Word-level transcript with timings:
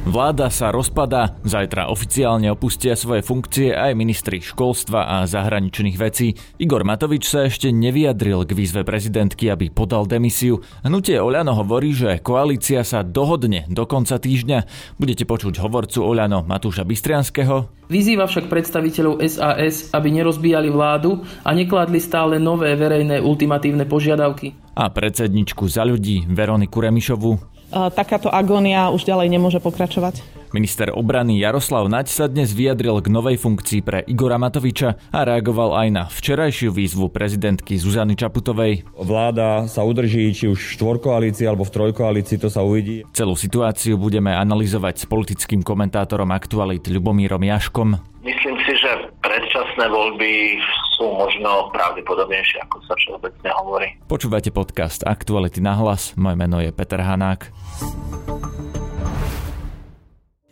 Vláda 0.00 0.48
sa 0.48 0.72
rozpadá, 0.72 1.36
zajtra 1.44 1.92
oficiálne 1.92 2.48
opustia 2.48 2.96
svoje 2.96 3.20
funkcie 3.20 3.76
aj 3.76 3.92
ministri 3.92 4.40
školstva 4.40 5.04
a 5.04 5.16
zahraničných 5.28 6.00
vecí. 6.00 6.40
Igor 6.56 6.88
Matovič 6.88 7.28
sa 7.28 7.44
ešte 7.44 7.68
nevyjadril 7.68 8.48
k 8.48 8.56
výzve 8.56 8.80
prezidentky, 8.80 9.52
aby 9.52 9.68
podal 9.68 10.08
demisiu. 10.08 10.64
Hnutie 10.80 11.20
Oľano 11.20 11.52
hovorí, 11.52 11.92
že 11.92 12.16
koalícia 12.24 12.80
sa 12.80 13.04
dohodne 13.04 13.68
do 13.68 13.84
konca 13.84 14.16
týždňa. 14.16 14.64
Budete 14.96 15.28
počuť 15.28 15.60
hovorcu 15.60 16.00
Oľano 16.00 16.48
Matúša 16.48 16.88
Bystrianského. 16.88 17.68
Vyzýva 17.92 18.24
však 18.24 18.48
predstaviteľov 18.48 19.20
SAS, 19.28 19.92
aby 19.92 20.08
nerozbíjali 20.16 20.72
vládu 20.72 21.20
a 21.44 21.52
nekladli 21.52 22.00
stále 22.00 22.40
nové 22.40 22.72
verejné 22.72 23.20
ultimatívne 23.20 23.84
požiadavky. 23.84 24.56
A 24.80 24.88
predsedničku 24.88 25.68
za 25.68 25.84
ľudí 25.84 26.24
Veroniku 26.24 26.80
Remišovu 26.80 27.59
takáto 27.70 28.28
agónia 28.28 28.90
už 28.90 29.06
ďalej 29.06 29.28
nemôže 29.30 29.58
pokračovať. 29.62 30.42
Minister 30.50 30.90
obrany 30.90 31.38
Jaroslav 31.38 31.86
Naď 31.86 32.10
sa 32.10 32.26
dnes 32.26 32.50
vyjadril 32.50 32.98
k 32.98 33.06
novej 33.06 33.38
funkcii 33.38 33.86
pre 33.86 34.02
Igora 34.10 34.34
Matoviča 34.34 34.98
a 35.14 35.22
reagoval 35.22 35.78
aj 35.78 35.88
na 35.94 36.04
včerajšiu 36.10 36.74
výzvu 36.74 37.06
prezidentky 37.06 37.78
Zuzany 37.78 38.18
Čaputovej. 38.18 38.82
Vláda 38.98 39.70
sa 39.70 39.86
udrží 39.86 40.26
či 40.34 40.50
už 40.50 40.58
v 40.58 40.72
štvorkoalícii 40.74 41.46
alebo 41.46 41.62
v 41.62 41.70
trojkoalícii, 41.70 42.42
to 42.42 42.50
sa 42.50 42.66
uvidí. 42.66 43.06
Celú 43.14 43.38
situáciu 43.38 43.94
budeme 43.94 44.34
analyzovať 44.34 44.94
s 44.98 45.04
politickým 45.06 45.62
komentátorom 45.62 46.34
aktualit 46.34 46.82
Ľubomírom 46.82 47.46
Jaškom. 47.46 47.94
Myslím 48.26 48.58
si, 48.66 48.74
že 48.74 48.90
predčasné 49.22 49.86
voľby 49.86 50.58
sú 50.98 51.14
možno 51.14 51.70
pravdepodobnejšie, 51.72 52.60
ako 52.66 52.76
sa 52.84 52.98
všeobecne 52.98 53.48
hovorí. 53.62 53.88
Počúvate 54.10 54.50
podcast 54.50 55.06
Aktuality 55.06 55.62
na 55.62 55.78
hlas. 55.78 56.12
Moje 56.18 56.36
meno 56.36 56.58
je 56.58 56.74
Peter 56.74 57.00
Hanák. 57.00 57.48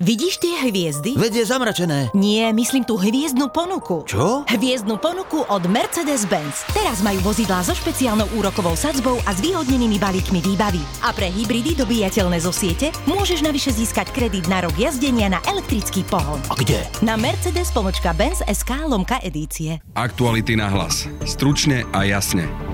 Vidíš 0.08 0.40
tie 0.40 0.64
hviezdy? 0.64 1.20
Veď 1.20 1.42
je 1.42 1.44
zamračené. 1.44 1.98
Nie, 2.16 2.48
myslím 2.56 2.80
tú 2.80 2.96
hviezdnu 2.96 3.52
ponuku. 3.52 4.08
Čo? 4.08 4.46
Hviezdnu 4.48 4.96
ponuku 4.96 5.44
od 5.44 5.68
Mercedes-Benz. 5.68 6.64
Teraz 6.72 7.04
majú 7.04 7.20
vozidlá 7.20 7.60
so 7.60 7.76
špeciálnou 7.76 8.24
úrokovou 8.38 8.72
sadzbou 8.72 9.20
a 9.28 9.36
zvýhodnenými 9.36 10.00
balíkmi 10.00 10.40
výbavy. 10.40 10.80
A 11.04 11.12
pre 11.12 11.28
hybridy 11.28 11.76
dobíjateľné 11.76 12.40
zo 12.40 12.56
siete 12.56 12.88
môžeš 13.04 13.44
navyše 13.44 13.68
získať 13.74 14.08
kredit 14.14 14.48
na 14.48 14.64
rok 14.64 14.72
jazdenia 14.80 15.28
na 15.28 15.44
elektrický 15.44 16.06
pohon. 16.08 16.40
A 16.48 16.56
kde? 16.56 16.80
Na 17.04 17.20
Mercedes 17.20 17.68
pomočka 17.68 18.16
Benz 18.16 18.40
SK 18.46 18.88
lomka 18.88 19.20
edície. 19.20 19.82
Aktuality 19.92 20.56
na 20.56 20.72
hlas. 20.72 21.04
Stručne 21.28 21.84
a 21.92 22.08
jasne. 22.08 22.67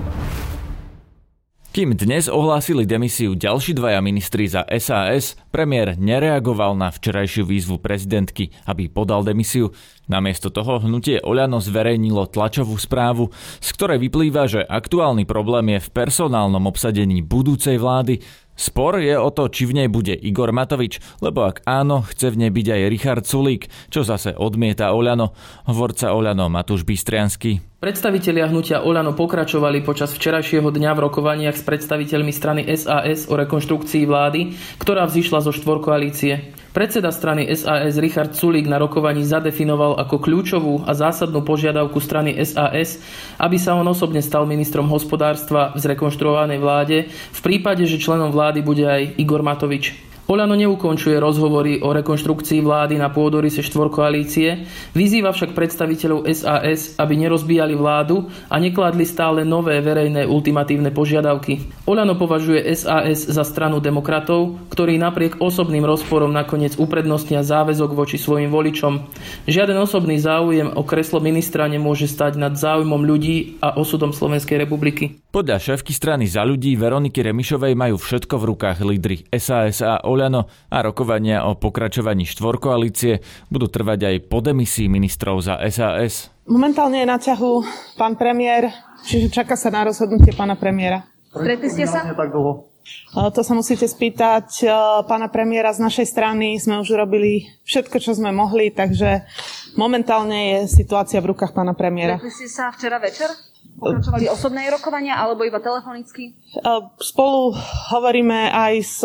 Kým 1.75 1.91
dnes 1.91 2.31
ohlásili 2.31 2.87
demisiu 2.87 3.35
ďalší 3.35 3.75
dvaja 3.75 3.99
ministri 3.99 4.47
za 4.47 4.63
SAS, 4.79 5.35
premiér 5.51 5.99
nereagoval 5.99 6.71
na 6.71 6.87
včerajšiu 6.87 7.43
výzvu 7.43 7.83
prezidentky, 7.83 8.47
aby 8.63 8.87
podal 8.87 9.27
demisiu. 9.27 9.75
Namiesto 10.07 10.47
toho 10.47 10.79
hnutie 10.79 11.19
Oľano 11.19 11.59
zverejnilo 11.59 12.31
tlačovú 12.31 12.79
správu, 12.79 13.27
z 13.59 13.69
ktorej 13.75 13.99
vyplýva, 14.07 14.47
že 14.47 14.63
aktuálny 14.63 15.27
problém 15.27 15.75
je 15.75 15.83
v 15.83 15.91
personálnom 15.91 16.63
obsadení 16.63 17.19
budúcej 17.19 17.75
vlády, 17.75 18.23
Spor 18.55 19.03
je 19.03 19.19
o 19.19 19.27
to, 19.35 19.51
či 19.51 19.67
v 19.67 19.83
nej 19.83 19.87
bude 19.91 20.15
Igor 20.15 20.55
Matovič, 20.55 21.03
lebo 21.19 21.43
ak 21.43 21.67
áno, 21.67 22.07
chce 22.07 22.31
v 22.31 22.47
nej 22.47 22.51
byť 22.55 22.67
aj 22.71 22.81
Richard 22.87 23.23
Sulík, 23.27 23.67
čo 23.91 24.07
zase 24.07 24.31
odmieta 24.31 24.95
Oľano, 24.95 25.35
hovorca 25.67 26.15
Oľano 26.15 26.47
Matúš 26.47 26.87
Bystriansky. 26.87 27.59
Predstavitelia 27.83 28.47
hnutia 28.47 28.81
Oľano 28.81 29.11
pokračovali 29.13 29.83
počas 29.83 30.15
včerajšieho 30.15 30.71
dňa 30.71 30.91
v 30.95 31.03
rokovaniach 31.03 31.59
s 31.59 31.67
predstaviteľmi 31.67 32.31
strany 32.31 32.61
SAS 32.73 33.27
o 33.27 33.35
rekonštrukcii 33.35 34.07
vlády, 34.07 34.55
ktorá 34.79 35.03
vzýšla 35.05 35.43
zo 35.43 35.51
štvorkoalície. 35.51 36.64
Predseda 36.75 37.07
strany 37.15 37.47
SAS 37.55 37.95
Richard 37.95 38.35
Sulík 38.35 38.67
na 38.67 38.75
rokovaní 38.75 39.23
zadefinoval 39.23 39.95
ako 39.95 40.19
kľúčovú 40.19 40.83
a 40.83 40.91
zásadnú 40.91 41.39
požiadavku 41.39 42.03
strany 42.03 42.35
SAS, 42.43 42.99
aby 43.39 43.55
sa 43.55 43.79
on 43.79 43.87
osobne 43.87 44.19
stal 44.19 44.43
ministrom 44.43 44.83
hospodárstva 44.91 45.71
v 45.71 45.79
zrekonštruovanej 45.79 46.59
vláde 46.59 46.97
v 47.07 47.39
prípade, 47.39 47.87
že 47.87 47.95
členom 47.95 48.27
vlády 48.27 48.59
bude 48.59 48.83
aj 48.83 49.15
Igor 49.15 49.39
Matovič. 49.39 50.14
Olano 50.25 50.57
neukončuje 50.57 51.21
rozhovory 51.21 51.85
o 51.85 51.93
rekonštrukcii 51.93 52.57
vlády 52.65 52.97
na 52.97 53.13
pôdorise 53.13 53.61
štvorkoalície, 53.61 54.65
vyzýva 54.97 55.29
však 55.29 55.53
predstaviteľov 55.53 56.25
SAS, 56.33 56.97
aby 56.97 57.13
nerozbíjali 57.13 57.77
vládu 57.77 58.25
a 58.49 58.57
nekladli 58.57 59.05
stále 59.05 59.45
nové 59.45 59.77
verejné 59.85 60.25
ultimatívne 60.25 60.89
požiadavky. 60.89 61.69
Olano 61.85 62.17
považuje 62.17 62.57
SAS 62.73 63.29
za 63.29 63.45
stranu 63.45 63.77
demokratov, 63.77 64.57
ktorí 64.73 64.97
napriek 64.97 65.37
osobným 65.37 65.85
rozporom 65.85 66.33
nakoniec 66.33 66.73
uprednostnia 66.81 67.45
záväzok 67.45 67.93
voči 67.93 68.17
svojim 68.17 68.49
voličom. 68.49 69.05
Žiaden 69.45 69.77
osobný 69.77 70.17
záujem 70.17 70.73
o 70.73 70.81
kreslo 70.81 71.21
ministra 71.21 71.69
nemôže 71.69 72.09
stať 72.09 72.41
nad 72.41 72.57
záujmom 72.57 73.05
ľudí 73.05 73.61
a 73.61 73.77
osudom 73.77 74.09
Slovenskej 74.09 74.57
republiky. 74.57 75.21
Podľa 75.29 75.61
šéfky 75.61 75.93
strany 75.93 76.25
za 76.25 76.41
ľudí 76.41 76.73
Veroniky 76.73 77.21
Remišovej 77.21 77.77
majú 77.77 78.01
všetko 78.01 78.41
v 78.41 78.47
rukách 78.55 78.77
lídry 78.81 79.29
SAS 79.35 79.85
a 79.85 80.01
Oľano 80.15 80.47
a 80.71 80.79
rokovania 80.79 81.43
o 81.43 81.59
pokračovaní 81.59 82.23
štvorkoalície 82.23 83.19
budú 83.51 83.67
trvať 83.67 83.99
aj 84.07 84.15
po 84.31 84.39
demisii 84.39 84.87
ministrov 84.87 85.43
za 85.43 85.59
SAS. 85.67 86.31
Momentálne 86.47 87.03
je 87.03 87.07
na 87.11 87.19
ťahu 87.19 87.51
pán 87.99 88.15
premiér, 88.15 88.71
čiže 89.03 89.27
čaká 89.27 89.59
sa 89.59 89.67
na 89.67 89.83
rozhodnutie 89.83 90.31
pána 90.31 90.55
premiéra. 90.55 91.03
Stretli 91.35 91.67
ste 91.67 91.83
sa? 91.83 92.07
Tak 92.07 92.31
dlho. 92.31 92.71
To 93.11 93.41
sa 93.43 93.53
musíte 93.57 93.89
spýtať 93.89 94.69
pána 95.09 95.27
premiéra 95.27 95.75
z 95.75 95.83
našej 95.83 96.05
strany. 96.07 96.55
Sme 96.61 96.79
už 96.79 96.95
robili 96.95 97.49
všetko, 97.67 97.97
čo 97.99 98.15
sme 98.15 98.31
mohli, 98.31 98.71
takže 98.71 99.27
momentálne 99.75 100.63
je 100.63 100.71
situácia 100.71 101.19
v 101.19 101.35
rukách 101.35 101.51
pána 101.51 101.75
premiéra. 101.75 102.21
Stretli 102.21 102.45
ste 102.45 102.47
sa 102.47 102.71
včera 102.71 103.01
večer? 103.03 103.27
Pokračovali 103.75 104.31
osobné 104.31 104.67
rokovania 104.71 105.19
alebo 105.19 105.43
iba 105.43 105.59
telefonicky? 105.63 106.35
Spolu 106.99 107.55
hovoríme 107.91 108.51
aj 108.51 108.73
s 108.83 108.99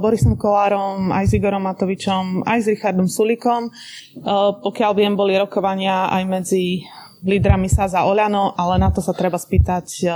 Borisom 0.00 0.36
Kolárom, 0.40 1.12
aj 1.12 1.24
s 1.28 1.32
Igorom 1.36 1.64
Matovičom, 1.64 2.44
aj 2.44 2.58
s 2.64 2.66
Richardom 2.72 3.08
Sulikom. 3.08 3.68
Pokiaľ 4.64 4.90
viem, 4.96 5.12
boli 5.16 5.36
rokovania 5.36 6.08
aj 6.12 6.22
medzi 6.24 6.84
lídrami 7.24 7.68
sa 7.68 7.88
za 7.88 8.04
Oľano, 8.04 8.52
ale 8.56 8.80
na 8.80 8.92
to 8.92 9.04
sa 9.04 9.12
treba 9.16 9.40
spýtať 9.40 10.08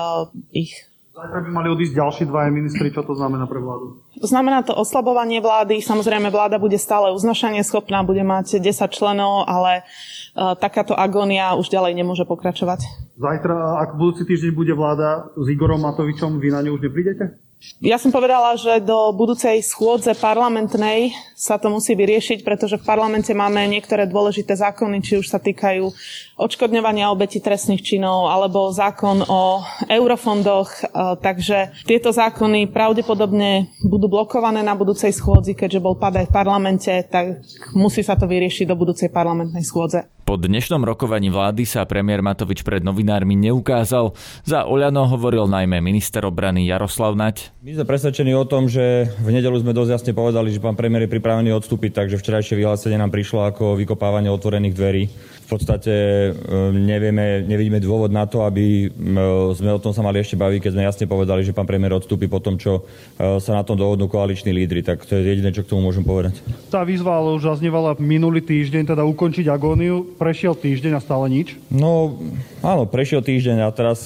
ich. 0.52 0.87
Zajtra 1.18 1.42
by 1.42 1.50
mali 1.50 1.66
odísť 1.74 1.98
ďalší 1.98 2.22
dvaja 2.30 2.46
ministri. 2.54 2.94
Čo 2.94 3.02
to 3.02 3.18
znamená 3.18 3.50
pre 3.50 3.58
vládu? 3.58 3.98
Znamená 4.22 4.62
to 4.62 4.70
oslabovanie 4.70 5.42
vlády. 5.42 5.82
Samozrejme, 5.82 6.30
vláda 6.30 6.62
bude 6.62 6.78
stále 6.78 7.10
uznašanie 7.10 7.66
schopná, 7.66 8.06
bude 8.06 8.22
mať 8.22 8.62
10 8.62 8.70
členov, 8.94 9.42
ale 9.50 9.82
uh, 9.82 10.54
takáto 10.54 10.94
agónia 10.94 11.58
už 11.58 11.74
ďalej 11.74 11.98
nemôže 11.98 12.22
pokračovať. 12.22 12.86
Zajtra, 13.18 13.82
ak 13.82 13.98
budúci 13.98 14.30
týždeň 14.30 14.54
bude 14.54 14.70
vláda 14.78 15.34
s 15.34 15.46
Igorom 15.50 15.82
Matovičom, 15.82 16.38
vy 16.38 16.54
na 16.54 16.62
ňu 16.62 16.78
už 16.78 16.86
neprídete? 16.86 17.34
Ja 17.82 17.98
som 17.98 18.14
povedala, 18.14 18.54
že 18.54 18.78
do 18.78 19.10
budúcej 19.10 19.58
schôdze 19.66 20.14
parlamentnej 20.14 21.10
sa 21.34 21.58
to 21.58 21.70
musí 21.70 21.98
vyriešiť, 21.98 22.46
pretože 22.46 22.78
v 22.78 22.86
parlamente 22.86 23.34
máme 23.34 23.66
niektoré 23.66 24.06
dôležité 24.06 24.54
zákony, 24.54 25.02
či 25.02 25.18
už 25.18 25.26
sa 25.26 25.42
týkajú 25.42 25.90
odškodňovania 26.38 27.10
obeti 27.10 27.42
trestných 27.42 27.82
činov 27.82 28.30
alebo 28.30 28.70
zákon 28.70 29.26
o 29.26 29.62
eurofondoch. 29.90 30.70
Takže 31.18 31.82
tieto 31.82 32.14
zákony 32.14 32.70
pravdepodobne 32.70 33.74
budú 33.86 34.06
blokované 34.06 34.62
na 34.62 34.78
budúcej 34.78 35.10
schôdzi, 35.10 35.58
keďže 35.58 35.82
bol 35.82 35.98
padaj 35.98 36.30
v 36.30 36.34
parlamente, 36.34 36.90
tak 37.10 37.42
musí 37.74 38.06
sa 38.06 38.14
to 38.14 38.30
vyriešiť 38.30 38.70
do 38.70 38.78
budúcej 38.78 39.10
parlamentnej 39.10 39.66
schôdze. 39.66 40.06
Po 40.28 40.36
dnešnom 40.36 40.84
rokovaní 40.84 41.32
vlády 41.32 41.64
sa 41.64 41.88
premiér 41.88 42.20
Matovič 42.20 42.60
pred 42.60 42.84
novinármi 42.84 43.32
neukázal. 43.48 44.12
Za 44.44 44.68
Oľano 44.68 45.08
hovoril 45.08 45.48
najmä 45.48 45.80
minister 45.80 46.20
obrany 46.28 46.68
Jaroslav 46.68 47.16
Nať. 47.16 47.48
My 47.64 47.72
sme 47.72 47.88
presvedčení 47.88 48.36
o 48.36 48.44
tom, 48.44 48.68
že 48.68 49.08
v 49.24 49.32
nedelu 49.32 49.56
sme 49.56 49.72
dosť 49.72 49.88
jasne 49.96 50.12
povedali, 50.12 50.52
že 50.52 50.60
pán 50.60 50.76
premiér 50.76 51.08
je 51.08 51.16
pripravený 51.16 51.48
odstúpiť, 51.56 52.04
takže 52.04 52.20
včerajšie 52.20 52.60
vyhlásenie 52.60 53.00
nám 53.00 53.08
prišlo 53.08 53.48
ako 53.48 53.80
vykopávanie 53.80 54.28
otvorených 54.28 54.76
dverí. 54.76 55.08
Podstate 55.48 55.92
e, 56.28 56.30
nevieme, 56.76 57.40
nevidíme 57.40 57.80
dôvod 57.80 58.12
na 58.12 58.28
to, 58.28 58.44
aby 58.44 58.84
e, 58.84 59.16
sme 59.56 59.72
o 59.72 59.80
tom 59.80 59.96
sa 59.96 60.04
mali 60.04 60.20
ešte 60.20 60.36
baviť, 60.36 60.60
keď 60.60 60.72
sme 60.76 60.84
jasne 60.84 61.04
povedali, 61.08 61.40
že 61.40 61.56
pán 61.56 61.64
premiér 61.64 61.96
odstúpi 61.96 62.28
po 62.28 62.36
tom, 62.36 62.60
čo 62.60 62.84
e, 63.16 63.40
sa 63.40 63.56
na 63.56 63.64
tom 63.64 63.80
dohodnú 63.80 64.12
koaliční 64.12 64.52
lídry. 64.52 64.84
Tak 64.84 65.08
to 65.08 65.16
je 65.16 65.24
jediné, 65.24 65.48
čo 65.48 65.64
k 65.64 65.72
tomu 65.72 65.88
môžem 65.88 66.04
povedať. 66.04 66.44
Tá 66.68 66.84
výzva 66.84 67.16
ale 67.16 67.32
už 67.40 67.48
zaznievala 67.48 67.96
minulý 67.96 68.44
týždeň, 68.44 68.92
teda 68.92 69.08
ukončiť 69.08 69.48
agóniu. 69.48 70.20
Prešiel 70.20 70.52
týždeň 70.52 70.92
a 70.94 71.00
stále 71.00 71.32
nič? 71.32 71.56
No, 71.72 72.20
áno, 72.60 72.84
prešiel 72.84 73.24
týždeň 73.24 73.64
a 73.64 73.72
teraz 73.72 74.04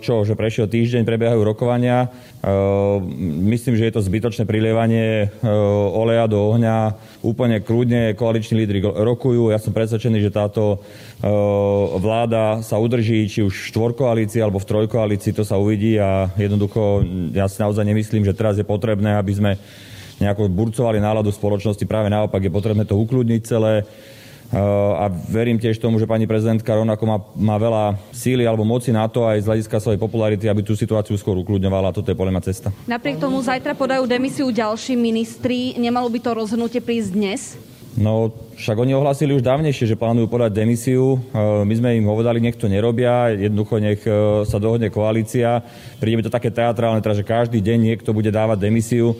čo, 0.00 0.14
že 0.24 0.32
prešiel 0.32 0.72
týždeň, 0.72 1.04
prebiehajú 1.04 1.44
rokovania. 1.44 2.08
Myslím, 3.44 3.76
že 3.76 3.90
je 3.90 3.94
to 3.98 4.06
zbytočné 4.06 4.48
prilievanie 4.48 5.28
oleja 5.92 6.24
do 6.30 6.38
ohňa. 6.54 6.96
Úplne 7.18 7.58
kľudne 7.66 8.14
koaliční 8.14 8.62
lídry 8.62 8.78
rokujú. 8.78 9.50
Ja 9.50 9.58
som 9.58 9.74
presvedčený, 9.74 10.22
že 10.22 10.30
táto 10.30 10.78
vláda 11.98 12.62
sa 12.62 12.78
udrží, 12.78 13.26
či 13.26 13.42
už 13.42 13.50
v 13.50 13.68
štvorkoalícii 13.74 14.38
alebo 14.38 14.62
v 14.62 14.68
trojkoalícii, 14.70 15.34
to 15.34 15.42
sa 15.42 15.58
uvidí 15.58 15.98
a 15.98 16.30
jednoducho 16.38 17.02
ja 17.34 17.50
si 17.50 17.58
naozaj 17.58 17.82
nemyslím, 17.82 18.22
že 18.22 18.38
teraz 18.38 18.54
je 18.54 18.62
potrebné, 18.62 19.18
aby 19.18 19.34
sme 19.34 19.58
nejako 20.22 20.46
burcovali 20.46 21.02
náladu 21.02 21.34
spoločnosti. 21.34 21.86
Práve 21.90 22.06
naopak 22.06 22.38
je 22.38 22.54
potrebné 22.54 22.86
to 22.86 22.94
ukludniť 22.94 23.40
celé, 23.42 23.82
a 24.48 25.12
verím 25.28 25.60
tiež 25.60 25.76
tomu, 25.76 26.00
že 26.00 26.08
pani 26.08 26.24
prezidentka 26.24 26.72
rovnako 26.72 27.04
má, 27.04 27.18
má 27.36 27.56
veľa 27.60 27.84
síly 28.16 28.48
alebo 28.48 28.64
moci 28.64 28.88
na 28.88 29.04
to 29.04 29.28
aj 29.28 29.44
z 29.44 29.48
hľadiska 29.48 29.76
svojej 29.76 30.00
popularity, 30.00 30.48
aby 30.48 30.64
tú 30.64 30.72
situáciu 30.72 31.20
skôr 31.20 31.36
ukludňovala. 31.44 31.92
Toto 31.92 32.08
je 32.08 32.16
podľa 32.16 32.40
cesta. 32.48 32.72
Napriek 32.88 33.20
tomu 33.20 33.44
zajtra 33.44 33.76
podajú 33.76 34.08
demisiu 34.08 34.48
ďalší 34.48 34.96
ministri. 34.96 35.76
Nemalo 35.76 36.08
by 36.08 36.18
to 36.24 36.30
rozhodnutie 36.32 36.80
prísť 36.80 37.10
dnes? 37.12 37.40
No, 37.98 38.30
však 38.54 38.78
oni 38.78 38.94
ohlasili 38.94 39.34
už 39.34 39.42
dávnejšie, 39.42 39.90
že 39.90 39.98
plánujú 39.98 40.30
podať 40.30 40.54
demisiu. 40.54 41.18
My 41.34 41.74
sme 41.74 41.98
im 41.98 42.06
hovorili, 42.06 42.38
nech 42.38 42.54
to 42.54 42.70
nerobia, 42.70 43.34
jednoducho 43.34 43.82
nech 43.82 44.00
sa 44.46 44.56
dohodne 44.62 44.86
koalícia. 44.86 45.66
Príde 45.98 46.14
mi 46.14 46.22
to 46.22 46.30
také 46.30 46.46
teatrálne, 46.54 47.02
teda, 47.02 47.18
že 47.18 47.26
každý 47.26 47.58
deň 47.58 47.78
niekto 47.90 48.14
bude 48.14 48.30
dávať 48.30 48.70
demisiu. 48.70 49.18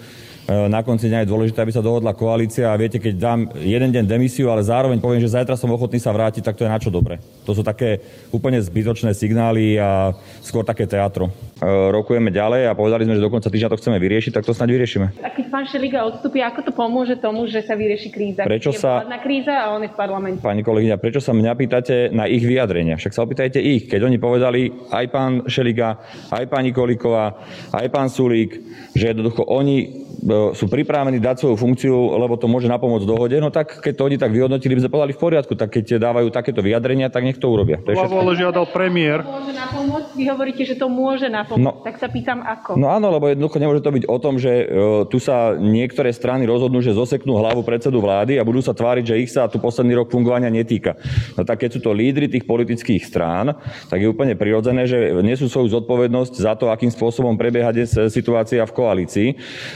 E, 0.49 0.65
na 0.65 0.81
konci 0.81 1.13
dňa 1.13 1.29
je 1.29 1.29
dôležité, 1.29 1.61
aby 1.61 1.77
sa 1.77 1.85
dohodla 1.85 2.17
koalícia 2.17 2.73
a 2.73 2.81
viete, 2.81 2.97
keď 2.97 3.15
dám 3.21 3.41
jeden 3.61 3.93
deň 3.93 4.09
demisiu, 4.09 4.49
ale 4.49 4.65
zároveň 4.65 4.97
poviem, 4.97 5.21
že 5.21 5.37
zajtra 5.37 5.61
som 5.61 5.69
ochotný 5.69 6.01
sa 6.01 6.09
vrátiť, 6.09 6.41
tak 6.41 6.57
to 6.57 6.65
je 6.65 6.73
na 6.73 6.81
čo 6.81 6.89
dobre. 6.89 7.21
To 7.45 7.53
sú 7.53 7.61
také 7.61 8.01
úplne 8.33 8.57
zbytočné 8.57 9.13
signály 9.13 9.77
a 9.77 10.17
skôr 10.41 10.65
také 10.65 10.89
teatro. 10.89 11.29
E, 11.29 11.33
rokujeme 11.69 12.33
ďalej 12.33 12.65
a 12.65 12.73
povedali 12.73 13.05
sme, 13.05 13.21
že 13.21 13.25
do 13.25 13.29
konca 13.29 13.53
týždňa 13.53 13.69
to 13.69 13.77
chceme 13.77 14.01
vyriešiť, 14.01 14.41
tak 14.41 14.49
to 14.49 14.57
snáď 14.57 14.81
vyriešime. 14.81 15.21
A 15.21 15.29
keď 15.37 15.47
pán 15.53 15.69
Šeliga 15.69 16.09
odstúpi, 16.09 16.41
ako 16.41 16.65
to 16.65 16.73
pomôže 16.73 17.21
tomu, 17.21 17.45
že 17.45 17.61
sa 17.69 17.77
vyrieši 17.77 18.09
kríza? 18.09 18.49
Prečo 18.49 18.73
je 18.73 18.81
sa... 18.81 19.05
kríza 19.21 19.53
a 19.53 19.77
on 19.77 19.85
je 19.85 19.93
v 19.93 19.97
parlamente. 20.01 20.41
Pani 20.41 20.65
kolegyňa, 20.65 20.97
prečo 20.97 21.21
sa 21.21 21.37
mňa 21.37 21.53
pýtate 21.61 22.09
na 22.09 22.25
ich 22.25 22.41
vyjadrenia? 22.41 22.97
Však 22.97 23.13
sa 23.13 23.21
opýtajte 23.21 23.61
ich. 23.61 23.85
Keď 23.85 24.01
oni 24.01 24.17
povedali 24.17 24.73
aj 24.89 25.05
pán 25.13 25.33
Šeliga, 25.45 26.01
aj 26.33 26.49
pani 26.49 26.73
Koliková, 26.73 27.37
aj 27.69 27.85
pán 27.93 28.09
Sulík, 28.09 28.57
že 28.97 29.13
jednoducho 29.13 29.45
oni 29.45 30.08
sú 30.55 30.67
pripravení 30.67 31.23
dať 31.23 31.47
svoju 31.47 31.57
funkciu, 31.57 31.95
lebo 32.19 32.35
to 32.35 32.51
môže 32.51 32.67
napomôcť 32.67 33.07
dohode, 33.07 33.37
no 33.39 33.55
tak 33.55 33.79
keď 33.79 33.93
to 33.95 34.03
oni 34.03 34.17
tak 34.19 34.35
vyhodnotili, 34.35 34.75
by 34.75 34.83
sme 34.87 34.95
povedali 34.95 35.15
v 35.15 35.23
poriadku, 35.23 35.55
tak 35.55 35.71
keď 35.71 36.03
dávajú 36.03 36.29
takéto 36.35 36.61
vyjadrenia, 36.61 37.07
tak 37.09 37.23
nech 37.23 37.39
to 37.39 37.47
urobia. 37.47 37.79
To 37.87 37.95
ale 37.95 38.35
žiadal 38.35 38.67
premiér. 38.69 39.23
Môže 39.23 39.55
napomôcť? 39.55 40.09
Vy 40.19 40.25
hovoríte, 40.27 40.63
že 40.67 40.75
to 40.75 40.91
môže 40.91 41.31
napomôcť, 41.31 41.63
no, 41.63 41.87
tak 41.87 42.03
sa 42.03 42.11
pýtam 42.11 42.43
ako. 42.43 42.75
No 42.75 42.91
áno, 42.91 43.15
lebo 43.15 43.31
jednoducho 43.31 43.63
nemôže 43.63 43.85
to 43.85 43.95
byť 43.95 44.05
o 44.11 44.17
tom, 44.19 44.35
že 44.43 44.53
uh, 44.67 44.67
tu 45.07 45.23
sa 45.23 45.55
niektoré 45.55 46.11
strany 46.11 46.45
rozhodnú, 46.45 46.83
že 46.83 46.97
zoseknú 46.97 47.39
hlavu 47.39 47.63
predsedu 47.63 48.03
vlády 48.03 48.37
a 48.37 48.47
budú 48.47 48.59
sa 48.59 48.75
tváriť, 48.75 49.05
že 49.15 49.21
ich 49.23 49.31
sa 49.31 49.47
tu 49.47 49.63
posledný 49.63 49.95
rok 49.95 50.11
fungovania 50.11 50.51
netýka. 50.51 50.99
No 51.39 51.47
tak 51.47 51.63
keď 51.63 51.79
sú 51.79 51.81
to 51.85 51.95
lídry 51.95 52.27
tých 52.27 52.45
politických 52.45 53.07
strán, 53.07 53.55
tak 53.87 54.03
je 54.03 54.11
úplne 54.11 54.35
prirodzené, 54.35 54.91
že 54.91 55.15
nesú 55.23 55.47
svoju 55.47 55.71
zodpovednosť 55.79 56.35
za 56.35 56.59
to, 56.59 56.75
akým 56.75 56.91
spôsobom 56.91 57.39
prebieha 57.39 57.71
dnes 57.71 57.95
situácia 58.11 58.65
v 58.67 58.73
koalícii. 58.75 59.29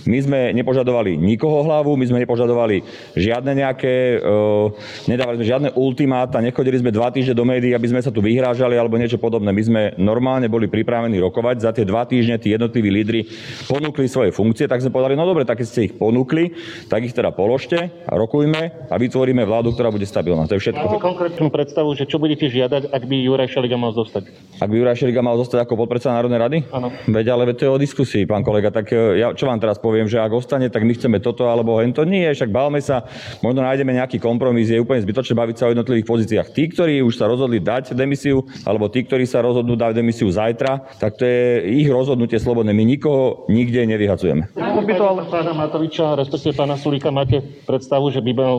My 0.09 0.19
sme 0.19 0.31
sme 0.32 0.56
nepožadovali 0.56 1.20
nikoho 1.20 1.61
hlavu, 1.69 1.93
my 2.00 2.08
sme 2.08 2.25
nepožadovali 2.25 2.81
žiadne 3.12 3.52
nejaké, 3.52 4.17
uh, 4.25 4.73
nedávali 5.05 5.44
sme 5.44 5.46
žiadne 5.52 5.69
ultimáta, 5.76 6.40
nechodili 6.40 6.81
sme 6.81 6.88
dva 6.88 7.12
týždne 7.12 7.37
do 7.37 7.44
médií, 7.44 7.76
aby 7.76 7.93
sme 7.93 8.00
sa 8.00 8.08
tu 8.08 8.25
vyhrážali 8.25 8.81
alebo 8.81 8.96
niečo 8.96 9.20
podobné. 9.20 9.52
My 9.52 9.61
sme 9.61 9.82
normálne 10.00 10.49
boli 10.49 10.73
pripravení 10.73 11.20
rokovať. 11.20 11.61
Za 11.61 11.76
tie 11.76 11.84
dva 11.84 12.08
týždne 12.08 12.40
tí 12.40 12.56
jednotliví 12.56 12.88
lídry 12.88 13.29
ponúkli 13.69 14.08
svoje 14.08 14.32
funkcie, 14.32 14.64
tak 14.64 14.81
sme 14.81 14.88
povedali, 14.88 15.20
no 15.20 15.29
dobre, 15.29 15.44
tak 15.44 15.61
keď 15.61 15.67
ste 15.69 15.93
ich 15.93 15.94
ponúkli, 16.00 16.56
tak 16.88 17.05
ich 17.05 17.12
teda 17.12 17.29
položte 17.29 17.93
rokujme 18.08 18.88
a 18.88 18.94
vytvoríme 18.96 19.44
vládu, 19.44 19.76
ktorá 19.76 19.93
bude 19.93 20.08
stabilná. 20.08 20.49
To 20.49 20.56
je 20.56 20.64
všetko. 20.64 20.81
Máte 20.81 21.05
konkrétnu 21.05 21.52
predstavu, 21.52 21.93
že 21.93 22.08
čo 22.08 22.17
budete 22.17 22.49
žiadať, 22.49 22.88
ak 22.88 23.02
by 23.05 23.17
Juraj 23.20 23.52
Šeliga 23.52 23.76
mal 23.76 23.93
zostať? 23.93 24.32
Ak 24.64 24.69
by 24.73 24.76
Juraj 24.81 24.96
Šeliga 24.96 25.20
mal 25.20 25.37
zostať 25.37 25.69
ako 25.69 25.84
podpredseda 25.84 26.17
Národnej 26.17 26.40
rady? 26.40 26.58
Áno. 26.73 26.88
Veď, 27.05 27.37
ale 27.37 27.52
to 27.52 27.69
je 27.69 27.70
o 27.75 27.76
diskusii, 27.76 28.25
pán 28.25 28.46
kolega. 28.46 28.70
Tak 28.70 28.87
e, 28.94 29.19
ja 29.19 29.34
čo 29.34 29.50
vám 29.50 29.58
teraz 29.58 29.82
poviem, 29.82 30.06
že 30.06 30.21
ak 30.22 30.32
ostane, 30.32 30.70
tak 30.70 30.86
my 30.86 30.92
chceme 30.94 31.19
toto 31.19 31.50
alebo 31.50 31.78
hento. 31.82 32.06
Nie, 32.06 32.30
však 32.32 32.50
bavme 32.50 32.78
sa, 32.78 33.04
možno 33.42 33.62
nájdeme 33.66 33.92
nejaký 33.98 34.22
kompromis, 34.22 34.70
je 34.70 34.80
úplne 34.80 35.02
zbytočné 35.02 35.34
baviť 35.34 35.56
sa 35.58 35.66
o 35.69 35.72
jednotlivých 35.74 36.06
pozíciách. 36.08 36.48
Tí, 36.54 36.70
ktorí 36.70 37.02
už 37.02 37.19
sa 37.19 37.26
rozhodli 37.26 37.58
dať 37.58 37.94
demisiu, 37.98 38.46
alebo 38.62 38.86
tí, 38.86 39.02
ktorí 39.02 39.26
sa 39.26 39.42
rozhodnú 39.42 39.74
dať 39.74 39.98
demisiu 39.98 40.30
zajtra, 40.30 40.98
tak 40.98 41.19
to 41.19 41.26
je 41.26 41.66
ich 41.82 41.88
rozhodnutie 41.90 42.38
slobodné. 42.38 42.70
My 42.72 42.86
nikoho 42.86 43.46
nikde 43.50 43.82
nevyhacujeme. 43.86 44.54
By 44.56 44.94
to 44.98 45.04
ale 45.06 45.22
pána 45.30 45.54
Matoviča, 45.54 46.19
respektíve 46.19 46.58
pána 46.58 46.74
Sulíka, 46.74 47.14
máte 47.14 47.38
predstavu, 47.66 48.10
že 48.10 48.19
by 48.19 48.32
mal 48.34 48.54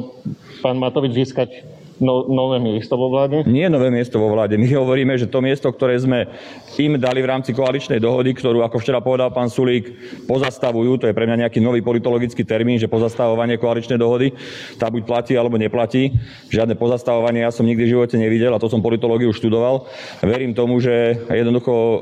pán 0.64 0.80
Matovič 0.80 1.12
získať 1.16 1.64
no, 2.00 2.26
nové 2.30 2.58
miesto 2.64 2.96
vo 2.96 3.12
vláde? 3.12 3.44
Nie 3.46 3.70
nové 3.70 3.94
miesto 3.94 4.18
vo 4.18 4.32
vláde. 4.32 4.58
My 4.58 4.70
hovoríme, 4.70 5.14
že 5.18 5.30
to 5.30 5.44
miesto, 5.44 5.70
ktoré 5.70 5.98
sme 6.00 6.30
im 6.80 6.98
dali 6.98 7.22
v 7.22 7.30
rámci 7.30 7.54
koaličnej 7.54 8.02
dohody, 8.02 8.34
ktorú, 8.34 8.66
ako 8.66 8.82
včera 8.82 9.04
povedal 9.04 9.30
pán 9.30 9.50
Sulík, 9.52 9.94
pozastavujú, 10.26 10.98
to 11.02 11.06
je 11.10 11.18
pre 11.18 11.30
mňa 11.30 11.46
nejaký 11.46 11.60
nový 11.62 11.86
politologický 11.86 12.42
termín, 12.42 12.82
že 12.82 12.90
pozastavovanie 12.90 13.62
koaličnej 13.62 14.00
dohody, 14.00 14.34
tá 14.82 14.90
buď 14.90 15.02
platí 15.06 15.34
alebo 15.38 15.60
neplatí. 15.60 16.16
Žiadne 16.50 16.74
pozastavovanie 16.80 17.46
ja 17.46 17.52
som 17.54 17.68
nikdy 17.68 17.84
v 17.86 17.94
živote 17.98 18.16
nevidel 18.18 18.54
a 18.56 18.62
to 18.62 18.72
som 18.72 18.82
politológiu 18.82 19.30
študoval. 19.36 19.86
Verím 20.24 20.58
tomu, 20.58 20.82
že 20.82 21.26
jednoducho 21.30 21.74
e, 21.74 21.98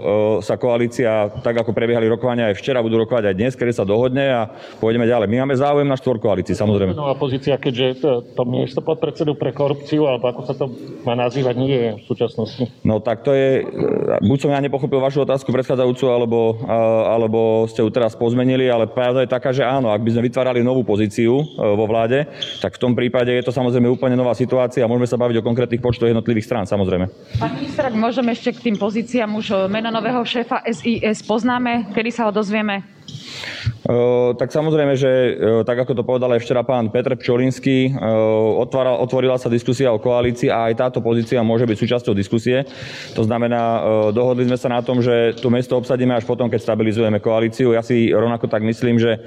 sa 0.45 0.55
koalícia, 0.55 1.31
tak 1.43 1.63
ako 1.65 1.75
prebiehali 1.75 2.07
rokovania 2.07 2.51
aj 2.51 2.59
včera, 2.59 2.83
budú 2.83 3.01
rokovať 3.03 3.31
aj 3.31 3.35
dnes, 3.35 3.53
kedy 3.57 3.71
sa 3.75 3.83
dohodne 3.83 4.25
a 4.31 4.41
pôjdeme 4.79 5.03
ďalej. 5.07 5.27
My 5.27 5.37
máme 5.43 5.55
záujem 5.57 5.87
na 5.87 5.97
štvorkoalícii, 5.99 6.55
samozrejme. 6.55 6.95
Nová 6.95 7.17
pozícia, 7.17 7.57
keďže 7.57 7.85
to, 7.99 8.11
to 8.35 8.43
miesto 8.47 8.79
podpredsedu 8.79 9.35
pre 9.35 9.51
korupciu, 9.81 10.05
alebo 10.05 10.29
ako 10.29 10.41
sa 10.45 10.53
to 10.53 10.69
má 11.01 11.17
nazývať, 11.17 11.55
nie 11.57 11.73
je 11.73 11.91
v 11.97 12.03
súčasnosti. 12.05 12.63
No 12.85 13.01
tak 13.01 13.25
to 13.25 13.33
je, 13.33 13.65
e, 13.65 14.21
buď 14.21 14.37
som 14.37 14.53
ja 14.53 14.61
nepochopil 14.61 15.01
vašu 15.01 15.25
otázku 15.25 15.49
predchádzajúcu, 15.49 16.05
alebo, 16.05 16.61
alebo 17.09 17.65
ste 17.65 17.81
ju 17.81 17.89
teraz 17.89 18.13
pozmenili, 18.13 18.69
ale 18.69 18.85
pravda 18.85 19.25
je 19.25 19.33
taká, 19.33 19.49
že 19.49 19.65
áno, 19.65 19.89
ak 19.89 20.05
by 20.05 20.13
sme 20.13 20.29
vytvárali 20.29 20.61
novú 20.61 20.85
pozíciu 20.85 21.41
e, 21.41 21.43
vo 21.57 21.89
vláde, 21.89 22.29
tak 22.61 22.77
v 22.77 22.81
tom 22.81 22.93
prípade 22.93 23.33
je 23.33 23.41
to 23.41 23.49
samozrejme 23.49 23.89
úplne 23.89 24.13
nová 24.13 24.37
situácia 24.37 24.85
a 24.85 24.91
môžeme 24.91 25.09
sa 25.09 25.17
baviť 25.17 25.41
o 25.41 25.45
konkrétnych 25.45 25.81
počtoch 25.81 26.05
jednotlivých 26.05 26.45
strán, 26.45 26.65
samozrejme. 26.69 27.09
Pán 27.41 27.57
minister, 27.57 27.89
ak 27.89 27.97
môžeme 27.97 28.37
ešte 28.37 28.53
k 28.53 28.69
tým 28.71 28.77
pozíciám 28.77 29.33
už 29.33 29.65
meno 29.65 29.89
nového 29.89 30.21
šéfa 30.21 30.61
SIS 30.69 31.25
poznáme, 31.25 31.89
kedy 31.97 32.09
sa 32.13 32.29
ho 32.29 32.31
dozvieme? 32.31 33.00
Tak 34.37 34.53
samozrejme, 34.53 34.93
že 34.93 35.11
tak 35.65 35.85
ako 35.85 35.97
to 35.97 36.03
povedal 36.05 36.29
aj 36.33 36.41
včera 36.45 36.61
pán 36.61 36.93
Petr 36.93 37.17
Pčolinský, 37.17 37.97
otvorila 39.01 39.41
sa 39.41 39.49
diskusia 39.49 39.89
o 39.89 39.97
koalícii 39.97 40.53
a 40.53 40.69
aj 40.69 40.73
táto 40.77 40.99
pozícia 41.01 41.41
môže 41.41 41.65
byť 41.65 41.77
súčasťou 41.77 42.13
diskusie. 42.13 42.61
To 43.17 43.25
znamená, 43.25 43.81
dohodli 44.13 44.45
sme 44.45 44.57
sa 44.57 44.69
na 44.69 44.85
tom, 44.85 45.01
že 45.01 45.33
to 45.41 45.49
mesto 45.49 45.73
obsadíme 45.73 46.13
až 46.13 46.29
potom, 46.29 46.45
keď 46.45 46.61
stabilizujeme 46.61 47.17
koalíciu. 47.17 47.73
Ja 47.73 47.81
si 47.81 48.13
rovnako 48.13 48.45
tak 48.45 48.61
myslím, 48.61 49.01
že 49.01 49.17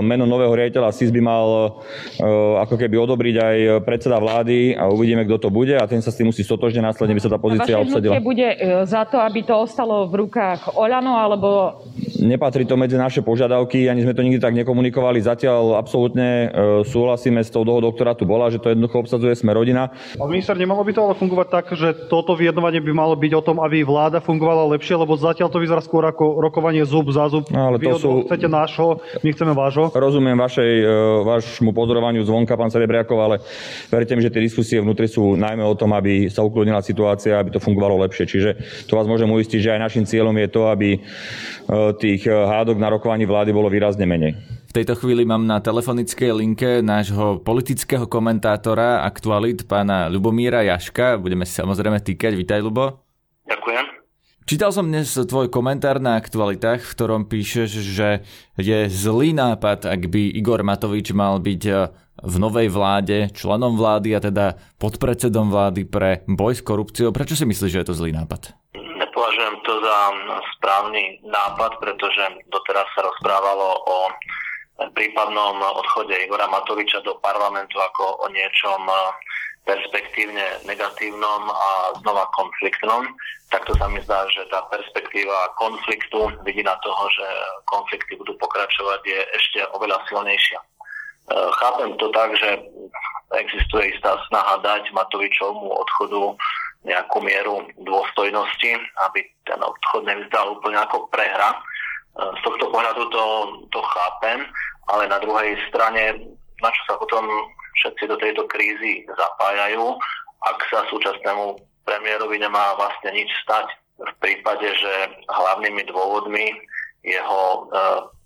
meno 0.00 0.24
nového 0.24 0.56
riaditeľa 0.56 0.96
SIS 0.96 1.12
by 1.12 1.20
mal 1.20 1.46
ako 2.64 2.74
keby 2.80 2.96
odobriť 2.96 3.36
aj 3.36 3.56
predseda 3.84 4.16
vlády 4.16 4.72
a 4.72 4.88
uvidíme, 4.88 5.28
kto 5.28 5.48
to 5.48 5.50
bude 5.52 5.76
a 5.76 5.84
ten 5.84 6.00
sa 6.00 6.08
s 6.08 6.16
tým 6.16 6.32
musí 6.32 6.40
stotožne 6.40 6.80
následne 6.80 7.12
by 7.12 7.22
sa 7.22 7.30
tá 7.32 7.38
pozícia 7.38 7.76
a 7.76 7.84
obsadila. 7.84 8.16
bude 8.24 8.48
e, 8.48 8.56
za 8.88 9.04
to, 9.04 9.20
aby 9.20 9.44
to 9.44 9.54
ostalo 9.54 10.08
v 10.08 10.26
rukách 10.26 10.78
Oľano, 10.78 11.12
alebo... 11.18 11.48
Nepatrí 12.22 12.62
to 12.62 12.78
medzi 12.78 12.94
naše 12.94 13.18
požiadavky, 13.18 13.90
ani 13.90 14.06
sme 14.06 14.14
to 14.14 14.22
nikdy 14.22 14.38
tak 14.38 14.54
nekomunikovali. 14.54 15.18
Zatiaľ 15.18 15.74
absolútne 15.74 16.46
e, 16.46 16.86
súhlasíme 16.86 17.42
s 17.42 17.50
tou 17.50 17.66
dohodou, 17.66 17.90
ktorá 17.90 18.14
tu 18.14 18.22
bola, 18.22 18.46
že 18.46 18.62
to 18.62 18.70
jednoducho 18.70 19.02
obsadzuje 19.02 19.34
sme 19.34 19.50
rodina. 19.50 19.90
Pán 20.14 20.30
minister, 20.30 20.54
nemalo 20.54 20.86
by 20.86 20.92
to 20.94 21.02
ale 21.02 21.14
fungovať 21.18 21.48
tak, 21.50 21.66
že 21.74 21.88
toto 22.06 22.38
vyjednovanie 22.38 22.78
by 22.78 22.92
malo 22.94 23.18
byť 23.18 23.32
o 23.34 23.42
tom, 23.42 23.58
aby 23.58 23.82
vláda 23.82 24.22
fungovala 24.22 24.70
lepšie, 24.78 24.94
lebo 24.94 25.18
zatiaľ 25.18 25.50
to 25.50 25.58
vyzerá 25.58 25.82
skôr 25.82 26.06
ako 26.06 26.38
rokovanie 26.38 26.86
zub 26.86 27.10
za 27.10 27.26
zub. 27.26 27.50
No, 27.50 27.74
ale 27.74 27.82
to 27.82 27.98
sú... 27.98 28.10
chcete 28.30 28.46
nášho, 28.46 29.02
my 29.18 29.28
chceme 29.34 29.52
vášho. 29.58 29.90
Rozumiem 29.90 30.38
vašej, 30.38 30.70
e, 30.78 30.86
vašmu 31.26 31.74
pozorovaniu 31.74 32.22
zvonka, 32.22 32.54
pán 32.54 32.70
Cerebriakov, 32.70 33.18
ale 33.18 33.36
verte 33.90 34.14
mi, 34.14 34.22
že 34.22 34.30
tie 34.30 34.46
diskusie 34.46 34.78
vnútri 34.78 35.10
sú 35.10 35.34
najmä 35.34 35.66
o 35.66 35.74
tom, 35.74 35.90
aby 35.98 36.30
sa 36.30 36.46
ukludnila 36.46 36.78
situácia, 36.86 37.34
aby 37.34 37.50
to 37.50 37.58
fungovalo 37.58 37.98
lepšie. 38.06 38.30
Čiže 38.30 38.50
to 38.86 38.94
vás 38.94 39.10
môžem 39.10 39.26
uistiť, 39.26 39.58
že 39.58 39.72
aj 39.74 39.80
našim 39.90 40.04
cieľom 40.06 40.36
je 40.38 40.48
to, 40.48 40.62
aby 40.70 40.88
e, 40.94 41.00
tých 42.12 42.28
hádok 42.28 42.76
na 42.76 42.92
rokovaní 42.92 43.24
vlády 43.24 43.56
bolo 43.56 43.72
výrazne 43.72 44.04
menej. 44.04 44.36
V 44.68 44.72
tejto 44.76 44.92
chvíli 45.00 45.24
mám 45.24 45.48
na 45.48 45.64
telefonickej 45.64 46.30
linke 46.36 46.70
nášho 46.84 47.40
politického 47.40 48.04
komentátora 48.04 49.00
aktualit 49.00 49.64
pána 49.64 50.12
Lubomíra 50.12 50.60
Jaška. 50.60 51.16
Budeme 51.16 51.48
si 51.48 51.56
samozrejme 51.56 52.04
týkať. 52.04 52.36
Vítaj, 52.36 52.60
Lubo. 52.60 53.00
Ďakujem. 53.48 53.84
Čítal 54.44 54.74
som 54.74 54.90
dnes 54.90 55.08
tvoj 55.08 55.48
komentár 55.48 56.02
na 56.02 56.20
aktualitách, 56.20 56.84
v 56.84 56.92
ktorom 56.92 57.22
píšeš, 57.30 57.70
že 57.80 58.08
je 58.60 58.78
zlý 58.90 59.32
nápad, 59.32 59.88
ak 59.88 60.10
by 60.12 60.36
Igor 60.36 60.60
Matovič 60.60 61.16
mal 61.16 61.40
byť 61.40 61.62
eh, 61.72 61.88
v 62.20 62.34
novej 62.36 62.68
vláde, 62.68 63.32
členom 63.32 63.78
vlády 63.78 64.12
a 64.12 64.20
teda 64.20 64.46
podpredsedom 64.76 65.48
vlády 65.48 65.88
pre 65.88 66.26
boj 66.28 66.58
s 66.58 66.60
korupciou. 66.60 67.08
Prečo 67.08 67.38
si 67.38 67.48
myslíš, 67.48 67.72
že 67.72 67.80
je 67.80 67.88
to 67.88 67.96
zlý 67.96 68.12
nápad? 68.12 68.52
Nepovažujem 69.22 69.62
to 69.62 69.78
za 69.86 69.98
správny 70.58 71.22
nápad, 71.22 71.78
pretože 71.78 72.42
doteraz 72.50 72.90
sa 72.90 73.06
rozprávalo 73.06 73.70
o 73.86 74.10
prípadnom 74.98 75.62
odchode 75.78 76.10
Igora 76.26 76.50
Matoviča 76.50 77.06
do 77.06 77.14
parlamentu 77.22 77.78
ako 77.78 78.18
o 78.18 78.26
niečom 78.34 78.82
perspektívne 79.62 80.66
negatívnom 80.66 81.54
a 81.54 81.94
znova 82.02 82.26
konfliktnom, 82.34 83.06
tak 83.54 83.62
to 83.62 83.78
sa 83.78 83.86
mi 83.86 84.02
zdá, 84.02 84.26
že 84.26 84.42
tá 84.50 84.66
perspektíva 84.66 85.54
konfliktu, 85.54 86.42
vidina 86.42 86.74
toho, 86.82 87.06
že 87.14 87.26
konflikty 87.70 88.18
budú 88.18 88.34
pokračovať, 88.42 89.06
je 89.06 89.20
ešte 89.38 89.60
oveľa 89.70 90.02
silnejšia. 90.10 90.58
E, 90.58 90.66
chápem 91.62 91.94
to 91.94 92.10
tak, 92.10 92.34
že 92.42 92.58
existuje 93.38 93.94
istá 93.94 94.18
snaha 94.26 94.58
dať 94.66 94.90
Matovičovmu 94.90 95.70
odchodu 95.78 96.34
nejakú 96.82 97.22
mieru 97.22 97.62
dôstojnosti, 97.78 98.70
aby 99.08 99.20
ten 99.46 99.60
odchod 99.62 100.02
nevyzdal 100.06 100.58
úplne 100.58 100.82
ako 100.82 101.06
prehra. 101.14 101.54
E, 101.54 101.58
z 102.18 102.40
tohto 102.42 102.66
pohľadu 102.74 103.02
to, 103.10 103.24
to 103.70 103.80
chápem, 103.80 104.46
ale 104.90 105.06
na 105.06 105.18
druhej 105.22 105.54
strane, 105.70 106.18
na 106.58 106.70
čo 106.74 106.82
sa 106.90 106.94
potom 106.98 107.24
všetci 107.82 108.04
do 108.10 108.16
tejto 108.18 108.42
krízy 108.50 109.06
zapájajú, 109.06 109.94
ak 110.42 110.58
sa 110.68 110.82
súčasnému 110.90 111.58
premiérovi 111.86 112.38
nemá 112.42 112.74
vlastne 112.74 113.14
nič 113.14 113.30
stať 113.46 113.66
v 114.02 114.12
prípade, 114.18 114.66
že 114.66 114.92
hlavnými 115.30 115.86
dôvodmi 115.86 116.50
jeho 117.06 117.42
e, 117.42 117.60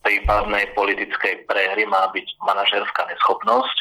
prípadnej 0.00 0.72
politickej 0.72 1.44
prehry 1.44 1.84
má 1.84 2.08
byť 2.12 2.26
manažerská 2.44 3.02
neschopnosť 3.10 3.76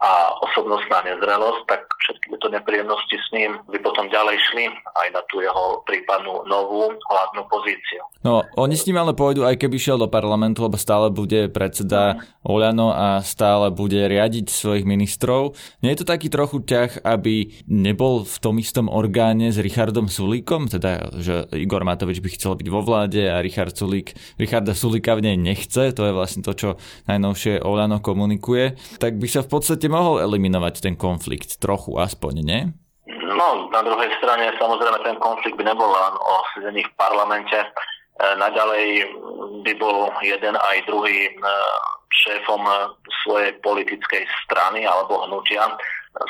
a 0.00 0.32
osobnostná 0.48 1.04
nezrelosť, 1.04 1.68
tak 1.68 1.84
všetky 2.00 2.32
tieto 2.32 2.48
nepríjemnosti 2.48 3.20
s 3.20 3.28
ním 3.36 3.60
by 3.68 3.78
potom 3.84 4.08
ďalej 4.08 4.40
šli 4.48 4.72
aj 4.72 5.08
na 5.12 5.20
tú 5.28 5.44
jeho 5.44 5.84
prípadnú 5.84 6.48
novú 6.48 6.88
hlavnú 6.88 7.44
pozíciu. 7.52 8.00
No, 8.24 8.40
oni 8.56 8.80
s 8.80 8.88
ním 8.88 8.96
ale 8.96 9.12
pôjdu, 9.12 9.44
aj 9.44 9.60
keby 9.60 9.76
šiel 9.76 10.00
do 10.00 10.08
parlamentu, 10.08 10.64
lebo 10.64 10.80
stále 10.80 11.12
bude 11.12 11.52
predseda 11.52 12.24
Oľano 12.40 12.96
a 12.96 13.20
stále 13.20 13.68
bude 13.68 14.00
riadiť 14.00 14.48
svojich 14.48 14.88
ministrov. 14.88 15.52
Nie 15.84 15.92
je 15.92 16.00
to 16.00 16.08
taký 16.08 16.32
trochu 16.32 16.64
ťah, 16.64 17.04
aby 17.04 17.52
nebol 17.68 18.24
v 18.24 18.36
tom 18.40 18.56
istom 18.56 18.88
orgáne 18.88 19.52
s 19.52 19.60
Richardom 19.60 20.08
Sulíkom, 20.08 20.72
teda, 20.72 21.12
že 21.20 21.44
Igor 21.52 21.84
Matovič 21.84 22.24
by 22.24 22.28
chcel 22.40 22.56
byť 22.56 22.68
vo 22.72 22.80
vláde 22.80 23.28
a 23.28 23.44
Richard 23.44 23.76
Sulík, 23.76 24.16
Richarda 24.40 24.72
Sulíka 24.72 25.12
v 25.20 25.28
nej 25.28 25.36
nechce, 25.36 25.92
to 25.92 26.08
je 26.08 26.16
vlastne 26.16 26.40
to, 26.40 26.56
čo 26.56 26.68
najnovšie 27.04 27.60
Oľano 27.60 28.00
komunikuje, 28.00 28.80
tak 28.96 29.20
by 29.20 29.28
sa 29.28 29.44
v 29.44 29.52
podstate 29.52 29.89
mohol 29.90 30.22
eliminovať 30.22 30.80
ten 30.80 30.94
konflikt 30.94 31.58
trochu 31.58 31.98
aspoň, 31.98 32.34
nie? 32.40 32.60
No, 33.10 33.72
na 33.72 33.82
druhej 33.82 34.10
strane 34.22 34.54
samozrejme 34.56 35.02
ten 35.02 35.18
konflikt 35.18 35.58
by 35.58 35.64
nebol 35.66 35.90
len 35.90 36.14
o 36.14 36.34
sedení 36.54 36.86
v 36.86 36.92
parlamente. 36.94 37.58
E, 37.58 37.66
naďalej 38.38 39.06
by 39.66 39.72
bol 39.80 40.14
jeden 40.22 40.54
aj 40.54 40.76
druhý 40.86 41.28
e, 41.28 41.32
šéfom 42.10 42.62
svojej 43.24 43.56
politickej 43.64 44.26
strany 44.44 44.84
alebo 44.84 45.24
hnutia. 45.26 45.66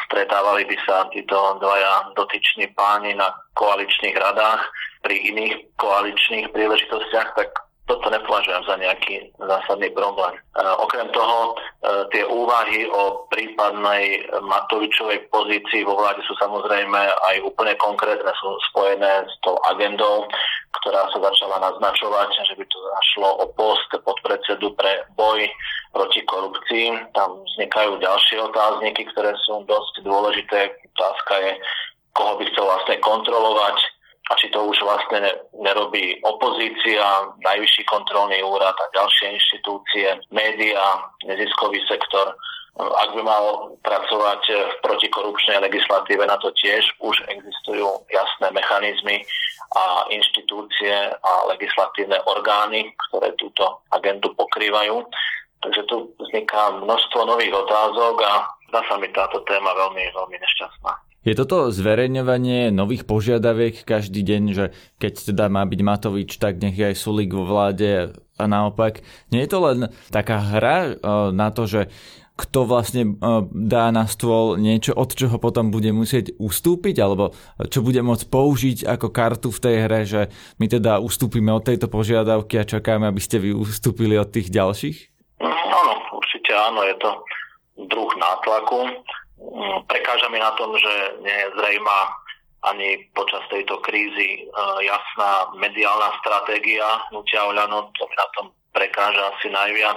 Stretávali 0.07 0.69
by 0.69 0.77
sa 0.85 1.09
títo 1.09 1.57
dvaja 1.57 2.13
dotyční 2.13 2.69
páni 2.77 3.17
na 3.17 3.33
koaličných 3.57 4.17
radách 4.17 4.61
pri 5.01 5.17
iných 5.33 5.73
koaličných 5.81 6.53
príležitostiach, 6.53 7.29
tak 7.33 7.49
toto 7.91 8.07
nepovažujem 8.07 8.63
za 8.63 8.79
nejaký 8.79 9.35
zásadný 9.43 9.91
problém. 9.91 10.39
E, 10.39 10.63
okrem 10.79 11.11
toho, 11.11 11.39
e, 11.51 11.55
tie 12.15 12.23
úvahy 12.23 12.87
o 12.87 13.27
prípadnej 13.35 14.31
Matovičovej 14.39 15.27
pozícii 15.35 15.83
vo 15.83 15.99
vláde 15.99 16.23
sú 16.23 16.39
samozrejme 16.39 17.01
aj 17.03 17.37
úplne 17.43 17.75
konkrétne, 17.83 18.31
sú 18.39 18.49
spojené 18.71 19.27
s 19.27 19.35
tou 19.43 19.59
agendou, 19.67 20.31
ktorá 20.79 21.11
sa 21.11 21.19
začala 21.19 21.59
naznačovať, 21.59 22.31
že 22.47 22.55
by 22.55 22.65
to 22.71 22.79
zašlo 22.79 23.29
o 23.43 23.45
post 23.59 23.91
podpredsedu 23.91 24.71
pre 24.79 25.03
boj 25.19 25.51
proti 25.91 26.23
korupcii. 26.31 26.95
Tam 27.11 27.43
vznikajú 27.43 27.99
ďalšie 27.99 28.39
otázniky, 28.39 29.03
ktoré 29.11 29.35
sú 29.43 29.67
dosť 29.67 30.07
dôležité. 30.07 30.79
Otázka 30.95 31.35
je, 31.43 31.53
koho 32.15 32.39
by 32.39 32.45
chcel 32.55 32.65
vlastne 32.71 32.97
kontrolovať, 33.03 33.79
a 34.31 34.33
či 34.39 34.47
to 34.55 34.63
už 34.63 34.79
vlastne 34.87 35.27
nerobí 35.59 36.23
opozícia, 36.23 37.03
najvyšší 37.43 37.83
kontrolný 37.91 38.39
úrad 38.47 38.79
a 38.79 38.87
ďalšie 38.95 39.35
inštitúcie, 39.35 40.07
média, 40.31 40.79
neziskový 41.27 41.83
sektor. 41.91 42.31
Ak 42.79 43.11
by 43.13 43.23
mal 43.27 43.75
pracovať 43.83 44.43
v 44.47 44.75
protikorupčnej 44.87 45.59
legislatíve, 45.67 46.23
na 46.23 46.39
to 46.39 46.55
tiež 46.55 46.87
už 47.03 47.19
existujú 47.27 48.07
jasné 48.07 48.55
mechanizmy 48.55 49.27
a 49.75 50.07
inštitúcie 50.15 50.95
a 51.11 51.33
legislatívne 51.51 52.23
orgány, 52.31 52.95
ktoré 53.11 53.35
túto 53.35 53.83
agendu 53.91 54.31
pokrývajú. 54.39 55.03
Takže 55.61 55.83
tu 55.91 56.09
vzniká 56.23 56.71
množstvo 56.79 57.27
nových 57.27 57.53
otázok 57.53 58.23
a 58.23 58.47
zdá 58.71 58.81
sa 58.87 58.95
mi 58.97 59.11
táto 59.13 59.43
téma 59.45 59.75
veľmi, 59.75 60.07
veľmi 60.15 60.37
nešťastná. 60.39 61.10
Je 61.21 61.37
toto 61.37 61.69
zverejňovanie 61.69 62.73
nových 62.73 63.05
požiadaviek 63.05 63.85
každý 63.85 64.25
deň, 64.25 64.43
že 64.57 64.65
keď 64.97 65.13
teda 65.29 65.53
má 65.53 65.69
byť 65.69 65.81
Matovič, 65.85 66.41
tak 66.41 66.65
nech 66.65 66.73
je 66.73 66.89
aj 66.89 66.97
Sulík 66.97 67.37
vo 67.37 67.45
vláde 67.45 68.17
a 68.41 68.45
naopak. 68.49 69.05
Nie 69.29 69.45
je 69.45 69.51
to 69.53 69.59
len 69.61 69.79
taká 70.09 70.41
hra 70.41 70.77
e, 70.89 70.93
na 71.37 71.53
to, 71.53 71.69
že 71.69 71.93
kto 72.41 72.65
vlastne 72.65 73.03
e, 73.05 73.13
dá 73.53 73.93
na 73.93 74.09
stôl 74.09 74.57
niečo, 74.57 74.97
od 74.97 75.13
čoho 75.13 75.37
potom 75.37 75.69
bude 75.69 75.93
musieť 75.93 76.33
ustúpiť, 76.41 76.97
alebo 77.05 77.37
čo 77.69 77.85
bude 77.85 78.01
môcť 78.01 78.25
použiť 78.25 78.79
ako 78.89 79.13
kartu 79.13 79.53
v 79.53 79.61
tej 79.61 79.77
hre, 79.85 80.01
že 80.09 80.33
my 80.57 80.73
teda 80.73 81.05
ustúpime 81.05 81.53
od 81.53 81.69
tejto 81.69 81.93
požiadavky 81.93 82.57
a 82.57 82.65
čakáme, 82.65 83.05
aby 83.05 83.21
ste 83.21 83.37
vy 83.37 83.53
ustúpili 83.53 84.17
od 84.17 84.33
tých 84.33 84.49
ďalších? 84.49 84.97
Áno, 85.45 85.93
určite 86.17 86.57
áno, 86.57 86.81
je 86.89 86.97
to 86.97 87.11
druh 87.93 88.13
nátlaku. 88.17 88.89
Prekáža 89.89 90.29
mi 90.29 90.39
na 90.39 90.53
tom, 90.55 90.77
že 90.77 90.93
nie 91.25 91.33
je 91.33 91.49
zrejma 91.57 91.99
ani 92.61 93.09
počas 93.17 93.41
tejto 93.49 93.81
krízy 93.81 94.45
e, 94.45 94.53
jasná 94.85 95.49
mediálna 95.57 96.13
stratégia 96.21 97.09
hnutia 97.09 97.49
Oľano, 97.49 97.89
to 97.97 98.05
mi 98.05 98.17
na 98.21 98.29
tom 98.37 98.47
prekáža 98.77 99.33
asi 99.33 99.49
najviac. 99.49 99.97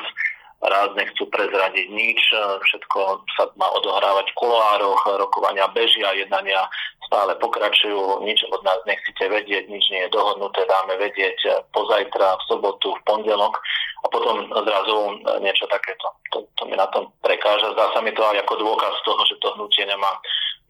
Raz 0.64 0.96
nechcú 0.96 1.28
prezradiť 1.28 1.88
nič, 1.92 2.22
e, 2.32 2.40
všetko 2.64 3.00
sa 3.36 3.44
má 3.60 3.68
odohrávať 3.76 4.32
v 4.32 4.38
kuloároch, 4.40 5.02
rokovania 5.20 5.68
bežia, 5.76 6.16
jednania 6.16 6.64
stále 7.04 7.36
pokračujú, 7.38 8.24
nič 8.24 8.42
od 8.48 8.64
nás 8.64 8.80
nechcete 8.88 9.28
vedieť, 9.28 9.68
nič 9.68 9.84
nie 9.92 10.02
je 10.08 10.14
dohodnuté, 10.16 10.64
dáme 10.66 10.98
vedieť 10.98 11.68
pozajtra, 11.76 12.40
v 12.40 12.44
sobotu, 12.48 12.96
v 12.96 13.02
pondelok 13.06 13.60
a 14.04 14.08
potom 14.08 14.48
zrazu 14.50 14.98
e, 14.98 15.14
niečo 15.44 15.68
takéto. 15.68 16.08
To, 16.32 16.48
to 16.60 16.64
mi 16.68 16.76
na 16.80 16.88
tom 16.92 17.12
prekáža. 17.24 17.76
Zdá 17.76 17.92
sa 17.94 18.00
mi 18.02 18.12
to 18.16 18.24
aj 18.24 18.44
ako 18.44 18.54
dôkaz 18.60 18.96
toho, 19.04 19.22
že 19.28 19.36
to 19.40 19.52
hnutie 19.56 19.84
nemá 19.84 20.12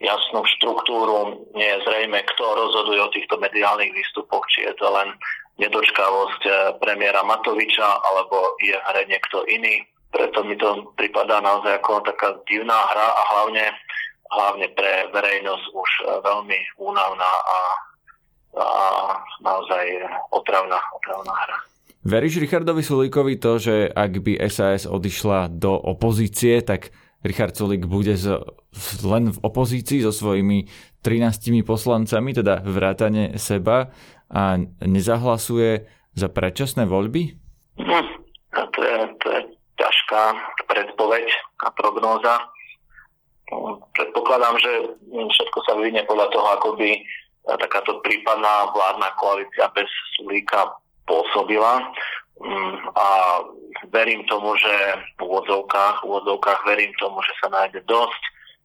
jasnú 0.04 0.44
štruktúru, 0.60 1.48
nie 1.56 1.70
je 1.70 1.80
zrejme, 1.88 2.20
kto 2.36 2.44
rozhoduje 2.44 3.00
o 3.00 3.14
týchto 3.14 3.40
mediálnych 3.40 3.94
výstupoch, 3.96 4.44
či 4.52 4.68
je 4.68 4.74
to 4.76 4.92
len 4.92 5.16
nedočkavosť 5.62 6.42
e, 6.46 6.52
premiéra 6.82 7.22
Matoviča, 7.22 7.86
alebo 7.86 8.58
je 8.62 8.74
hre 8.74 9.04
niekto 9.06 9.46
iný. 9.46 9.86
Preto 10.14 10.46
mi 10.46 10.58
to 10.58 10.94
pripadá 10.94 11.42
naozaj 11.42 11.82
ako 11.82 12.06
taká 12.06 12.38
divná 12.46 12.78
hra 12.94 13.08
a 13.14 13.22
hlavne, 13.34 13.66
hlavne 14.34 14.68
pre 14.74 15.10
verejnosť 15.14 15.66
už 15.74 15.90
e, 15.90 16.04
veľmi 16.22 16.60
únavná 16.82 17.32
a, 17.34 17.60
a 18.58 18.68
naozaj 19.42 19.86
otravná, 20.34 20.78
otravná 20.98 21.34
hra. 21.34 21.58
Veríš 22.04 22.44
Richardovi 22.44 22.84
Sulíkovi 22.84 23.40
to, 23.40 23.56
že 23.64 23.88
ak 23.88 24.20
by 24.20 24.36
SAS 24.52 24.84
odišla 24.84 25.48
do 25.56 25.72
opozície, 25.72 26.60
tak 26.60 26.92
Richard 27.24 27.56
Sulík 27.56 27.88
bude 27.88 28.20
z, 28.20 28.36
len 29.08 29.32
v 29.32 29.40
opozícii 29.40 30.04
so 30.04 30.12
svojimi 30.12 30.68
13 31.00 31.64
poslancami, 31.64 32.36
teda 32.36 32.60
vrátane 32.60 33.40
seba 33.40 33.96
a 34.34 34.58
nezahlasuje 34.82 35.86
za 36.18 36.28
predčasné 36.28 36.90
voľby? 36.90 37.38
Hm, 37.78 38.08
to, 38.50 38.80
je, 38.82 38.98
to 39.22 39.28
je 39.30 39.42
ťažká 39.78 40.24
predpoveď 40.66 41.26
a 41.64 41.70
prognóza. 41.78 42.36
Predpokladám, 43.94 44.58
že 44.58 44.72
všetko 45.14 45.58
sa 45.70 45.78
vyvinie 45.78 46.02
podľa 46.10 46.28
toho, 46.34 46.48
ako 46.58 46.70
by 46.82 46.90
takáto 47.62 48.02
prípadná 48.02 48.74
vládna 48.74 49.10
koalícia 49.20 49.70
bez 49.78 49.86
Sulíka 50.18 50.74
pôsobila 51.06 51.84
mm, 52.40 52.76
a 52.96 53.08
verím 53.92 54.24
tomu, 54.32 54.56
že 54.56 54.74
v 55.20 55.28
úvodzovkách, 55.28 56.02
v 56.02 56.08
úvodzovkách 56.08 56.60
verím 56.66 56.94
tomu, 56.98 57.20
že 57.22 57.34
sa 57.44 57.52
nájde 57.52 57.84
dosť 57.86 58.22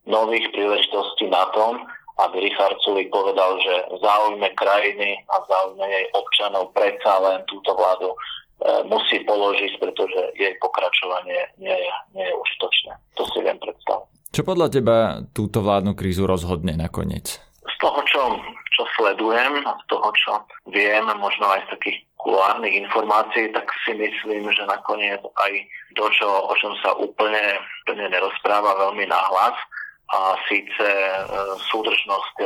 nových 0.09 0.47
príležitostí 0.55 1.27
na 1.29 1.45
tom, 1.53 1.83
aby 2.19 2.37
Richard 2.43 2.75
Sulik 2.83 3.15
povedal, 3.15 3.59
že 3.63 3.75
v 3.95 3.97
záujme 4.03 4.49
krajiny 4.59 5.23
a 5.31 5.35
v 5.39 5.45
záujme 5.47 5.87
jej 5.87 6.07
občanov 6.19 6.75
predsa 6.75 7.15
len 7.23 7.39
túto 7.47 7.71
vládu 7.79 8.11
e, 8.11 8.17
musí 8.91 9.23
položiť, 9.23 9.73
pretože 9.79 10.35
jej 10.35 10.55
pokračovanie 10.59 11.55
nie 11.63 11.79
je, 11.79 11.93
nie 12.19 12.27
je 12.27 12.35
užitočné. 12.35 12.93
To 13.17 13.23
si 13.31 13.39
viem 13.43 13.59
predstaviť. 13.63 14.19
Čo 14.35 14.43
podľa 14.45 14.69
teba 14.69 14.97
túto 15.31 15.63
vládnu 15.63 15.95
krízu 15.95 16.27
rozhodne 16.27 16.75
nakoniec? 16.75 17.39
Z 17.65 17.77
toho, 17.81 18.01
čo, 18.05 18.23
čo 18.75 18.83
sledujem 18.99 19.63
a 19.65 19.73
z 19.79 19.85
toho, 19.87 20.09
čo 20.19 20.33
viem, 20.75 21.07
možno 21.23 21.49
aj 21.55 21.65
z 21.65 21.69
takých 21.79 21.99
kulárnych 22.19 22.75
informácií, 22.83 23.49
tak 23.55 23.71
si 23.87 23.95
myslím, 23.95 24.51
že 24.51 24.67
nakoniec 24.67 25.23
aj 25.23 25.53
to, 25.95 26.05
čo, 26.13 26.27
o 26.27 26.55
čom 26.59 26.75
sa 26.83 26.93
úplne, 26.99 27.63
úplne 27.87 28.11
nerozpráva 28.11 28.75
veľmi 28.91 29.07
nahlas, 29.07 29.55
a 30.09 30.41
síce 30.49 30.87
súdržnosť 31.69 32.37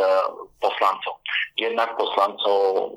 poslancov. 0.59 1.15
Jednak 1.55 1.95
poslancov 1.95 2.91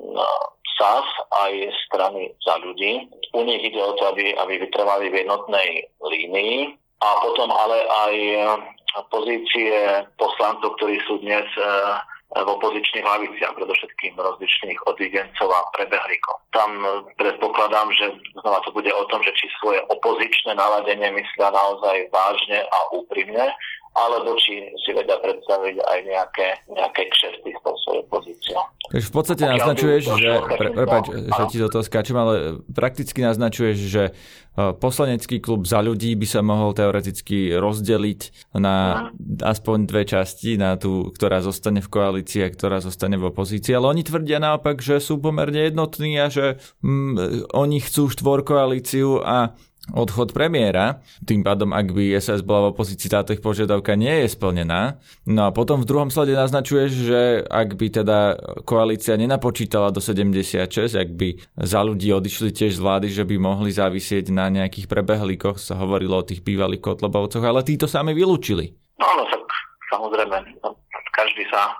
SAS 0.76 1.08
aj 1.46 1.52
strany 1.88 2.34
za 2.44 2.60
ľudí. 2.60 3.08
U 3.32 3.40
nich 3.46 3.62
ide 3.62 3.80
o 3.80 3.96
to, 3.96 4.12
aby, 4.12 4.36
aby 4.36 4.60
vytrvali 4.60 5.08
v 5.08 5.24
jednotnej 5.24 5.86
línii 6.02 6.76
a 7.00 7.08
potom 7.22 7.48
ale 7.48 7.78
aj 7.84 8.14
pozície 9.12 9.72
poslancov, 10.16 10.76
ktorí 10.80 11.00
sú 11.04 11.20
dnes 11.20 11.44
v 12.26 12.48
opozičných 12.58 13.06
hlaviciach, 13.06 13.54
predovšetkým 13.54 14.18
rozličných 14.18 14.78
odidencov 14.90 15.46
a 15.46 15.62
prebehlíkov. 15.78 16.36
Tam 16.50 16.74
predpokladám, 17.16 17.88
že 17.94 18.12
znova 18.42 18.60
to 18.66 18.74
bude 18.74 18.90
o 18.90 19.04
tom, 19.08 19.22
že 19.22 19.30
či 19.38 19.46
svoje 19.62 19.78
opozičné 19.94 20.58
naladenie 20.58 21.06
myslia 21.14 21.48
naozaj 21.54 22.10
vážne 22.10 22.66
a 22.66 22.78
úprimne, 22.98 23.46
alebo 23.96 24.36
či 24.36 24.76
si 24.84 24.92
vedia 24.92 25.16
predstaviť 25.16 25.76
aj 25.80 25.98
nejaké, 26.04 26.48
nejaké 26.68 27.02
kšefty 27.08 27.48
s 27.56 27.60
tou 27.64 27.74
svojou 27.80 28.04
pozíciou. 28.12 28.60
Takže 28.92 29.06
v 29.08 29.14
podstate 29.16 29.42
naznačuješ, 29.48 30.02
že, 30.20 30.30
pre, 30.46 30.68
prepáč, 30.70 31.04
že 31.10 31.42
ti 31.48 31.56
do 31.56 31.72
toho 31.72 31.82
skáčem, 31.82 32.14
ale 32.14 32.60
prakticky 32.70 33.24
naznačuješ, 33.24 33.76
že 33.88 34.04
e, 34.06 34.12
poslanecký 34.76 35.40
klub 35.40 35.64
za 35.64 35.80
ľudí 35.80 36.12
by 36.14 36.26
sa 36.28 36.44
mohol 36.44 36.76
teoreticky 36.76 37.56
rozdeliť 37.56 38.52
na 38.60 39.08
aspoň 39.42 39.88
dve 39.88 40.04
časti, 40.04 40.60
na 40.60 40.76
tú, 40.76 41.08
ktorá 41.10 41.40
zostane 41.40 41.80
v 41.80 41.88
koalícii 41.88 42.44
a 42.44 42.52
ktorá 42.52 42.84
zostane 42.84 43.16
v 43.16 43.32
opozícii, 43.32 43.72
ale 43.72 43.96
oni 43.96 44.02
tvrdia 44.04 44.38
naopak, 44.38 44.78
že 44.84 45.00
sú 45.00 45.18
pomerne 45.18 45.72
jednotní 45.72 46.20
a 46.20 46.28
že 46.28 46.60
mm, 46.84 47.48
oni 47.56 47.78
chcú 47.80 48.12
štvorkoalíciu 48.12 49.24
a 49.24 49.56
odchod 49.94 50.34
premiéra. 50.34 51.02
Tým 51.22 51.46
pádom, 51.46 51.70
ak 51.70 51.94
by 51.94 52.18
SAS 52.18 52.42
bola 52.42 52.68
v 52.68 52.74
opozícii, 52.74 53.06
táto 53.06 53.30
ich 53.30 53.42
požiadavka 53.42 53.94
nie 53.94 54.24
je 54.24 54.34
splnená. 54.34 54.98
No 55.28 55.46
a 55.46 55.50
potom 55.54 55.82
v 55.82 55.88
druhom 55.88 56.10
slade 56.10 56.34
naznačuješ, 56.34 56.90
že 56.90 57.20
ak 57.46 57.78
by 57.78 57.86
teda 58.02 58.18
koalícia 58.66 59.14
nenapočítala 59.14 59.94
do 59.94 60.02
76, 60.02 60.98
ak 60.98 61.10
by 61.14 61.28
za 61.62 61.80
ľudí 61.86 62.10
odišli 62.10 62.50
tiež 62.50 62.78
z 62.78 62.82
vlády, 62.82 63.06
že 63.12 63.22
by 63.22 63.36
mohli 63.38 63.70
závisieť 63.70 64.34
na 64.34 64.50
nejakých 64.50 64.90
prebehlíkoch, 64.90 65.62
sa 65.62 65.78
hovorilo 65.78 66.18
o 66.18 66.26
tých 66.26 66.42
bývalých 66.42 66.82
kotlobovcoch, 66.82 67.44
ale 67.44 67.62
títo 67.62 67.86
sami 67.86 68.10
vylúčili. 68.16 68.74
No, 68.98 69.08
no 69.14 69.24
tak 69.28 69.42
samozrejme, 69.92 70.36
no, 70.64 70.74
každý 71.14 71.46
sa 71.52 71.76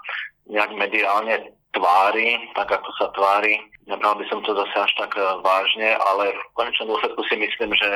nejak 0.47 0.71
mediálne 0.79 1.57
tvári, 1.75 2.39
tak 2.55 2.71
ako 2.71 2.91
sa 2.97 3.07
tvári 3.13 3.61
Nebral 3.87 4.19
by 4.19 4.27
som 4.27 4.43
to 4.43 4.51
zase 4.51 4.77
až 4.83 4.93
tak 4.99 5.15
e, 5.15 5.23
vážne, 5.47 5.95
ale 5.95 6.35
v 6.35 6.43
konečnom 6.59 6.91
dôsledku 6.91 7.23
si 7.31 7.39
myslím, 7.39 7.71
že, 7.71 7.91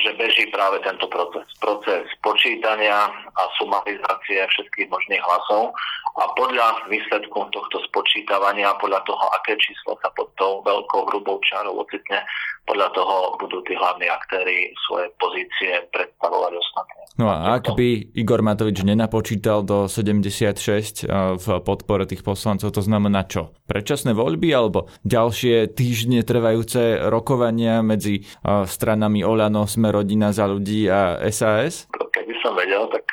že 0.00 0.16
beží 0.16 0.48
práve 0.48 0.80
tento 0.80 1.04
proces. 1.12 1.44
Proces 1.60 2.08
počítania 2.24 3.12
a 3.12 3.42
sumarizácie 3.60 4.40
všetkých 4.40 4.88
možných 4.88 5.20
hlasov 5.20 5.76
a 6.16 6.24
podľa 6.32 6.88
výsledku 6.88 7.44
tohto 7.52 7.76
spočítavania, 7.90 8.72
podľa 8.80 9.04
toho, 9.04 9.24
aké 9.36 9.52
číslo 9.60 10.00
sa 10.00 10.08
pod 10.16 10.32
tou 10.40 10.64
veľkou 10.64 11.12
hrubou 11.12 11.36
čarou 11.44 11.82
ocitne, 11.84 12.24
podľa 12.64 12.88
toho 12.96 13.16
budú 13.36 13.60
tí 13.68 13.76
hlavní 13.76 14.08
aktéry 14.08 14.72
svoje 14.88 15.12
pozície 15.20 15.84
predstavovať 15.92 16.52
ostatné. 16.56 17.00
No 17.20 17.30
a 17.30 17.60
ak 17.60 17.76
by 17.76 18.16
Igor 18.16 18.42
Matovič 18.42 18.82
nenapočítal 18.82 19.62
do 19.62 19.86
76 19.86 21.04
e, 21.04 21.38
v 21.38 21.46
podpore 21.62 22.08
tých 22.08 22.24
poslancov, 22.24 22.74
to 22.74 22.82
znamená 22.82 23.28
čo? 23.28 23.54
Predčasné 23.68 24.16
voľby 24.16 24.50
alebo 24.50 24.90
ďalšie 25.06 25.76
týždne 25.76 26.24
trvajúce 26.24 27.04
rokovania 27.06 27.84
medzi 27.84 28.24
stranami 28.44 29.22
Oľano, 29.22 29.68
Sme 29.68 29.92
rodina 29.94 30.32
za 30.34 30.48
ľudí 30.48 30.88
a 30.88 31.20
SAS? 31.30 31.86
Keby 31.92 32.34
som 32.42 32.56
vedel, 32.56 32.88
tak 32.90 33.06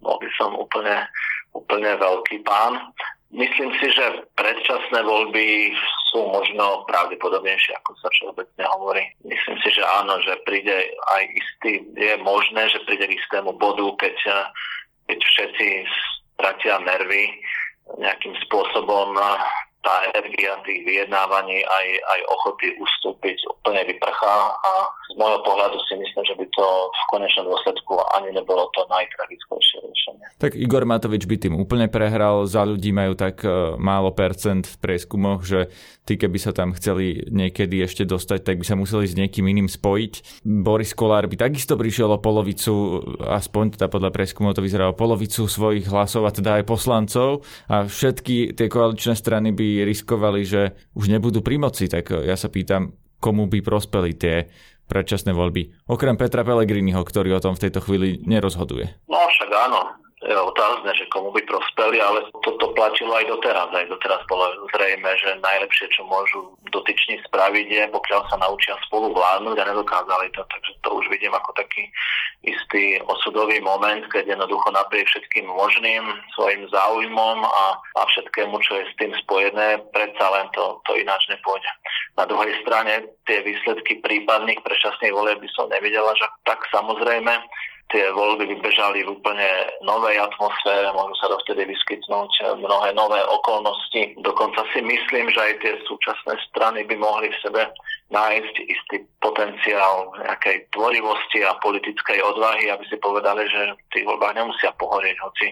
bol 0.00 0.16
by 0.18 0.30
som 0.34 0.54
úplne, 0.56 1.06
úplne 1.54 1.94
veľký 1.98 2.42
pán. 2.42 2.78
Myslím 3.36 3.68
si, 3.76 3.92
že 3.92 4.24
predčasné 4.32 5.04
voľby 5.04 5.76
sú 6.08 6.24
možno 6.32 6.88
pravdepodobnejšie, 6.88 7.76
ako 7.84 7.92
sa 8.00 8.08
všeobecne 8.08 8.64
hovorí. 8.64 9.04
Myslím 9.28 9.60
si, 9.60 9.76
že 9.76 9.84
áno, 9.84 10.16
že 10.24 10.40
príde 10.48 10.72
aj 11.12 11.22
istý, 11.36 11.84
je 12.00 12.16
možné, 12.24 12.64
že 12.72 12.80
príde 12.88 13.04
k 13.04 13.20
istému 13.20 13.52
bodu, 13.60 13.84
keď, 14.00 14.16
keď 15.12 15.18
všetci 15.20 15.66
stratia 16.32 16.80
nervy 16.80 17.28
nejakým 18.00 18.32
spôsobom 18.48 19.20
tá 19.86 20.02
energia 20.10 20.58
tých 20.66 20.82
vyjednávaní 20.82 21.62
aj, 21.62 21.86
aj 22.02 22.20
ochoty 22.26 22.74
ustúpiť 22.74 23.38
úplne 23.54 23.86
vyprchá 23.86 24.50
a 24.50 24.72
z 25.06 25.14
môjho 25.14 25.38
pohľadu 25.46 25.78
si 25.86 25.94
myslím, 25.94 26.26
že 26.26 26.34
by 26.34 26.46
to 26.50 26.66
v 26.90 27.02
konečnom 27.14 27.46
dôsledku 27.46 27.94
ani 28.18 28.34
nebolo 28.34 28.66
to 28.74 28.82
najtragickejšie 28.90 29.78
riešenie. 29.86 30.24
Tak 30.42 30.58
Igor 30.58 30.82
Matovič 30.82 31.30
by 31.30 31.36
tým 31.38 31.54
úplne 31.54 31.86
prehral, 31.86 32.50
za 32.50 32.66
ľudí 32.66 32.90
majú 32.90 33.14
tak 33.14 33.46
e, 33.46 33.78
málo 33.78 34.10
percent 34.10 34.66
v 34.66 34.76
prieskumoch, 34.82 35.46
že 35.46 35.70
tí 36.02 36.18
keby 36.18 36.38
sa 36.42 36.50
tam 36.50 36.74
chceli 36.74 37.22
niekedy 37.30 37.86
ešte 37.86 38.02
dostať, 38.02 38.42
tak 38.42 38.58
by 38.58 38.66
sa 38.66 38.74
museli 38.74 39.06
s 39.06 39.14
niekým 39.14 39.46
iným 39.46 39.70
spojiť. 39.70 40.42
Boris 40.42 40.90
Kolár 40.98 41.30
by 41.30 41.38
takisto 41.38 41.78
prišiel 41.78 42.10
o 42.10 42.18
polovicu, 42.18 43.02
aspoň 43.22 43.78
teda 43.78 43.86
podľa 43.86 44.10
prieskumov 44.10 44.58
to 44.58 44.66
vyzerá 44.66 44.90
o 44.90 44.98
polovicu 44.98 45.46
svojich 45.46 45.86
hlasov 45.86 46.26
a 46.26 46.34
teda 46.34 46.58
aj 46.58 46.64
poslancov 46.66 47.46
a 47.70 47.86
všetky 47.86 48.58
tie 48.58 48.66
koaličné 48.66 49.14
strany 49.14 49.54
by 49.54 49.75
riskovali, 49.82 50.46
že 50.46 50.72
už 50.94 51.10
nebudú 51.10 51.42
pri 51.42 51.58
moci, 51.60 51.90
tak 51.90 52.14
ja 52.14 52.38
sa 52.38 52.48
pýtam, 52.48 52.94
komu 53.20 53.50
by 53.50 53.60
prospeli 53.60 54.14
tie 54.14 54.46
predčasné 54.86 55.34
voľby, 55.34 55.90
okrem 55.90 56.14
Petra 56.14 56.46
Pellegriniho, 56.46 57.02
ktorý 57.02 57.34
o 57.34 57.42
tom 57.42 57.58
v 57.58 57.66
tejto 57.66 57.82
chvíli 57.82 58.22
nerozhoduje. 58.22 58.86
No 59.10 59.18
však 59.18 59.50
áno, 59.50 60.05
otázne, 60.24 60.96
že 60.96 61.04
komu 61.12 61.28
by 61.28 61.44
prospeli, 61.44 62.00
ale 62.00 62.24
toto 62.40 62.72
platilo 62.72 63.12
aj 63.20 63.28
doteraz. 63.28 63.68
Aj 63.68 63.84
doteraz 63.84 64.24
bolo 64.24 64.48
zrejme, 64.72 65.12
že 65.20 65.36
najlepšie, 65.44 65.92
čo 65.92 66.08
môžu 66.08 66.56
dotyční 66.72 67.20
spraviť 67.28 67.66
je, 67.68 67.84
pokiaľ 67.92 68.20
sa 68.32 68.40
naučia 68.40 68.80
spolu 68.88 69.12
vládnuť 69.12 69.56
a 69.60 69.68
nedokázali 69.76 70.32
to. 70.32 70.40
Takže 70.48 70.72
to 70.80 70.88
už 70.96 71.04
vidím 71.12 71.36
ako 71.36 71.52
taký 71.52 71.92
istý 72.48 72.96
osudový 73.04 73.60
moment, 73.60 74.08
keď 74.08 74.38
jednoducho 74.38 74.72
napriek 74.72 75.04
všetkým 75.04 75.52
možným 75.52 76.08
svojim 76.32 76.64
záujmom 76.72 77.38
a, 77.44 77.66
a 77.76 78.02
všetkému, 78.08 78.56
čo 78.64 78.72
je 78.80 78.84
s 78.88 78.94
tým 78.96 79.12
spojené, 79.26 79.84
predsa 79.92 80.26
len 80.32 80.48
to, 80.56 80.80
to 80.88 80.96
ináč 80.96 81.20
nepôjde. 81.28 81.68
Na 82.16 82.24
druhej 82.24 82.56
strane 82.64 83.04
tie 83.28 83.44
výsledky 83.44 84.00
prípadných 84.00 84.64
prečasných 84.64 85.12
volieb 85.12 85.44
by 85.44 85.50
som 85.52 85.68
nevidela, 85.68 86.14
že 86.16 86.24
tak 86.48 86.64
samozrejme 86.72 87.36
tie 87.86 88.10
voľby 88.10 88.50
vybežali 88.50 89.06
v 89.06 89.14
úplne 89.14 89.46
novej 89.86 90.18
atmosfére, 90.18 90.90
môžu 90.90 91.14
sa 91.22 91.30
dovtedy 91.30 91.70
vyskytnúť 91.70 92.58
mnohé 92.58 92.90
nové 92.98 93.22
okolnosti. 93.30 94.18
Dokonca 94.26 94.66
si 94.74 94.82
myslím, 94.82 95.30
že 95.30 95.38
aj 95.38 95.54
tie 95.62 95.72
súčasné 95.86 96.34
strany 96.50 96.82
by 96.82 96.98
mohli 96.98 97.30
v 97.30 97.40
sebe 97.46 97.62
nájsť 98.10 98.54
istý 98.66 98.96
potenciál 99.22 100.10
nejakej 100.18 100.66
tvorivosti 100.74 101.46
a 101.46 101.54
politickej 101.62 102.18
odvahy, 102.26 102.74
aby 102.74 102.84
si 102.90 102.98
povedali, 102.98 103.46
že 103.46 103.70
v 103.70 103.90
tých 103.94 104.04
voľbách 104.06 104.34
nemusia 104.34 104.74
pohorieť, 104.74 105.16
hoci 105.22 105.46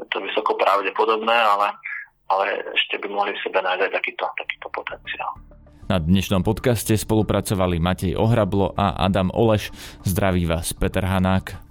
je 0.00 0.06
to 0.08 0.20
vysoko 0.24 0.56
pravdepodobné, 0.56 1.36
ale, 1.36 1.76
ale 2.32 2.44
ešte 2.72 3.00
by 3.04 3.08
mohli 3.12 3.32
v 3.36 3.42
sebe 3.44 3.60
nájsť 3.60 3.92
takýto, 3.92 4.24
takýto 4.32 4.68
potenciál. 4.72 5.32
Na 5.86 6.02
dnešnom 6.02 6.42
podcaste 6.42 6.98
spolupracovali 6.98 7.78
Matej 7.78 8.18
Ohrablo 8.18 8.74
a 8.74 8.98
Adam 9.06 9.30
Oleš. 9.30 9.70
Zdraví 10.02 10.42
vás 10.42 10.74
Peter 10.74 11.06
Hanák. 11.06 11.65